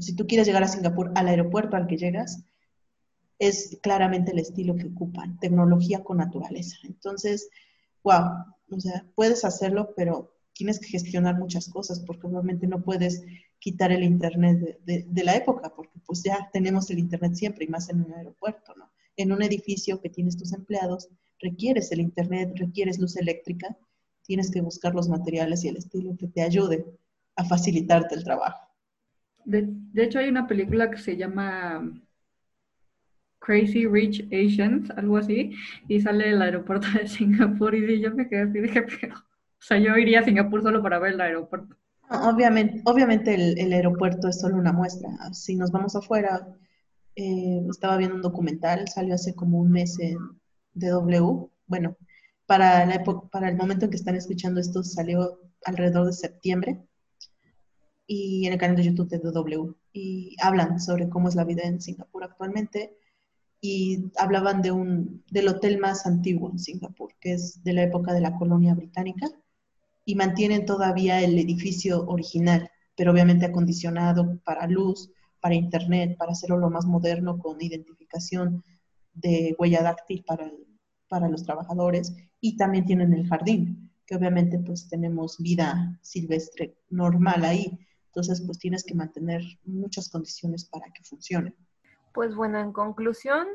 [0.03, 2.45] Si tú quieres llegar a Singapur, al aeropuerto al que llegas,
[3.39, 6.77] es claramente el estilo que ocupan, tecnología con naturaleza.
[6.85, 7.49] Entonces,
[8.03, 8.25] wow,
[8.71, 13.25] o sea, puedes hacerlo, pero tienes que gestionar muchas cosas, porque obviamente no puedes
[13.59, 17.89] quitar el Internet de, la época, porque pues ya tenemos el Internet siempre, y más
[17.89, 18.91] en un aeropuerto, ¿no?
[19.17, 21.09] En un edificio que tienes tus empleados,
[21.41, 23.77] requieres el Internet, requieres luz eléctrica,
[24.23, 26.85] tienes que buscar los materiales y el estilo que te ayude
[27.37, 28.74] a facilitarte el trabajo.
[29.45, 31.91] De hecho, hay una película que se llama
[33.45, 35.53] Crazy Rich Asians, algo así,
[35.89, 39.79] y sale el aeropuerto de Singapur y yo me quedé así, dije, pero, o sea,
[39.79, 41.77] yo iría a Singapur solo para ver el aeropuerto.
[42.11, 45.09] Obviamente, obviamente el, aeropuerto es solo una muestra.
[45.33, 46.47] Si nos vamos afuera,
[47.17, 50.19] eh, estaba viendo un documental, salió hace como un mes en
[50.75, 51.51] DW.
[51.67, 51.97] Bueno,
[52.47, 56.85] para, la para el momento en que están escuchando esto, salió alrededor de septiembre
[58.07, 59.75] y en el canal de YouTube de DW.
[59.93, 62.97] Y hablan sobre cómo es la vida en Singapur actualmente
[63.67, 68.13] y hablaban de un, del hotel más antiguo en Singapur, que es de la época
[68.13, 69.27] de la colonia británica,
[70.05, 76.59] y mantienen todavía el edificio original, pero obviamente acondicionado para luz, para internet, para hacerlo
[76.59, 78.63] lo más moderno con identificación
[79.15, 80.53] de huella dáctil para,
[81.09, 87.47] para los trabajadores, y también tienen el jardín, que obviamente pues tenemos vida silvestre normal
[87.47, 87.79] ahí,
[88.15, 91.53] entonces pues tienes que mantener muchas condiciones para que funcione.
[92.12, 93.49] Pues bueno, en conclusión,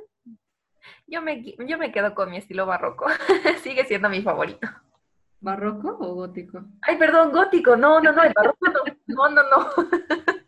[1.07, 3.05] yo me, yo me quedo con mi estilo barroco.
[3.63, 4.67] Sigue siendo mi favorito.
[5.39, 6.65] ¿Barroco o gótico?
[6.81, 7.77] Ay, perdón, gótico.
[7.77, 8.79] No, no, no, el barroco no.
[9.07, 9.69] No, no, no.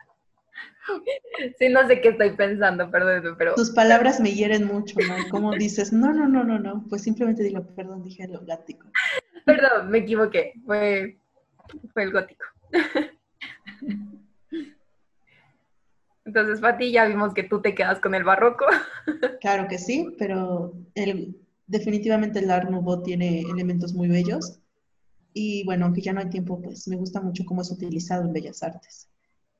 [1.57, 3.53] Sí, no sé qué estoy pensando, perdón, pero...
[3.53, 5.29] Tus palabras me hieren mucho, ¿no?
[5.29, 6.83] Como dices, no, no, no, no, no.
[6.89, 8.87] Pues simplemente digo, perdón, dije lo gótico.
[9.45, 10.53] Perdón, me equivoqué.
[10.65, 11.19] Fue,
[11.93, 12.45] fue el gótico.
[16.25, 18.65] Entonces, Fati, ya vimos que tú te quedas con el barroco.
[19.41, 21.35] Claro que sí, pero el,
[21.67, 24.59] definitivamente el Art Nouveau tiene elementos muy bellos.
[25.33, 28.33] Y bueno, aunque ya no hay tiempo, pues me gusta mucho cómo es utilizado en
[28.33, 29.09] Bellas Artes.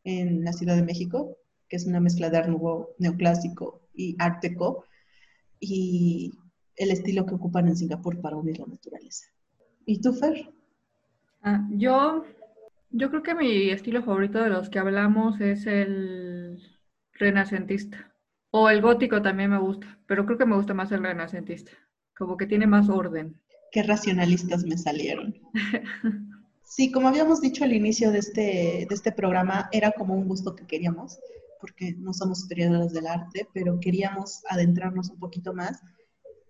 [0.03, 4.41] En la Ciudad de México, que es una mezcla de Art Nouveau neoclásico y Art
[4.41, 4.85] Deco,
[5.59, 6.33] y
[6.75, 9.25] el estilo que ocupan en Singapur para unir la naturaleza.
[9.85, 10.51] ¿Y tú, Fer?
[11.43, 12.23] Ah, yo
[12.91, 16.61] yo creo que mi estilo favorito de los que hablamos es el
[17.13, 18.13] renacentista.
[18.51, 21.71] O el gótico también me gusta, pero creo que me gusta más el renacentista.
[22.17, 23.39] Como que tiene más orden.
[23.71, 25.35] Qué racionalistas me salieron.
[26.63, 30.55] Sí, como habíamos dicho al inicio de este, de este programa, era como un gusto
[30.55, 31.19] que queríamos,
[31.59, 35.81] porque no somos historiadores del arte, pero queríamos adentrarnos un poquito más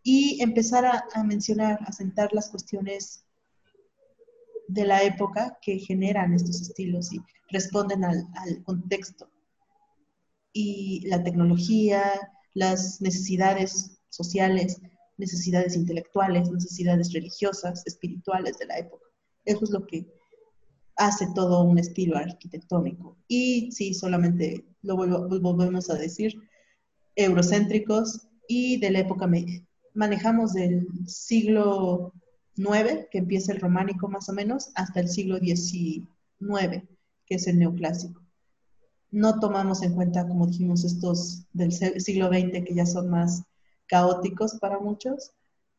[0.03, 3.25] y empezar a, a mencionar, a sentar las cuestiones
[4.71, 7.19] de la época que generan estos estilos y
[7.49, 8.25] responden al,
[8.63, 9.29] contexto.
[10.53, 12.03] Y la tecnología,
[12.53, 14.81] las necesidades sociales,
[15.17, 19.05] necesidades intelectuales, necesidades religiosas, espirituales de la época.
[19.43, 20.07] Eso es lo que
[20.95, 23.17] hace todo un estilo arquitectónico.
[23.27, 26.41] Y sí, solamente lo volvemos a decir,
[27.15, 29.29] eurocéntricos y de la época
[29.93, 32.13] manejamos del siglo
[32.55, 36.07] IX, que empieza el románico más o menos, hasta el siglo XIX,
[37.25, 38.21] que es el neoclásico.
[39.09, 43.43] No tomamos en cuenta, como dijimos, estos del siglo XX que ya son más
[43.87, 45.31] caóticos para muchos,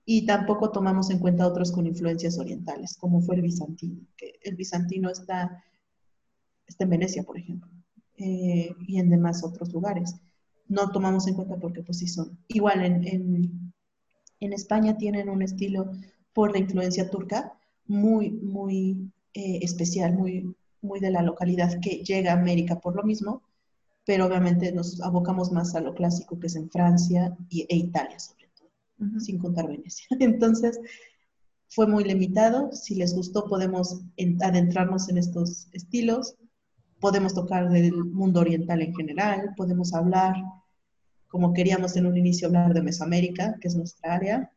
[0.05, 4.57] y tampoco tomamos en cuenta otros con influencias orientales, como fue el bizantino, que el
[4.57, 5.63] bizantino está,
[6.67, 7.71] está en Venecia, por ejemplo,
[8.17, 10.17] eh, y en demás otros lugares.
[10.67, 12.39] No tomamos en cuenta porque pues sí son.
[12.49, 13.73] Igual en, en,
[14.41, 15.93] en España tienen un estilo
[16.33, 22.33] por la influencia turca muy, muy eh, especial, muy, muy de la localidad que llega
[22.33, 23.43] a América por lo mismo,
[24.05, 28.19] pero obviamente nos abocamos más a lo clásico que es en Francia y, e Italia
[28.19, 30.07] sobre todo, sin contar Venecia.
[30.21, 30.81] Entonces,
[31.69, 32.73] fue muy limitado.
[32.73, 34.03] Si les gustó, podemos
[34.43, 36.37] adentrarnos en estos estilos,
[37.01, 40.37] podemos tocar del mundo oriental en general, podemos hablar,
[41.29, 44.53] como queríamos en un inicio, hablar de Mesoamérica, que es nuestra área,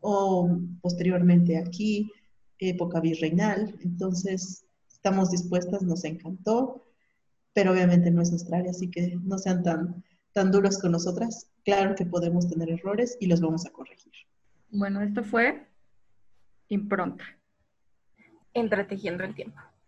[0.00, 0.48] o
[0.80, 2.10] posteriormente aquí,
[2.58, 3.74] época virreinal.
[3.82, 6.84] Entonces, estamos dispuestas, nos encantó,
[7.52, 11.50] pero obviamente no es nuestra área, así que no sean tan, tan duros con nosotras.
[11.64, 14.12] Claro que podemos tener errores y los vamos a corregir.
[14.70, 15.66] Bueno, esto fue
[16.68, 17.24] impronta.
[18.54, 19.60] Entretejiendo el tiempo.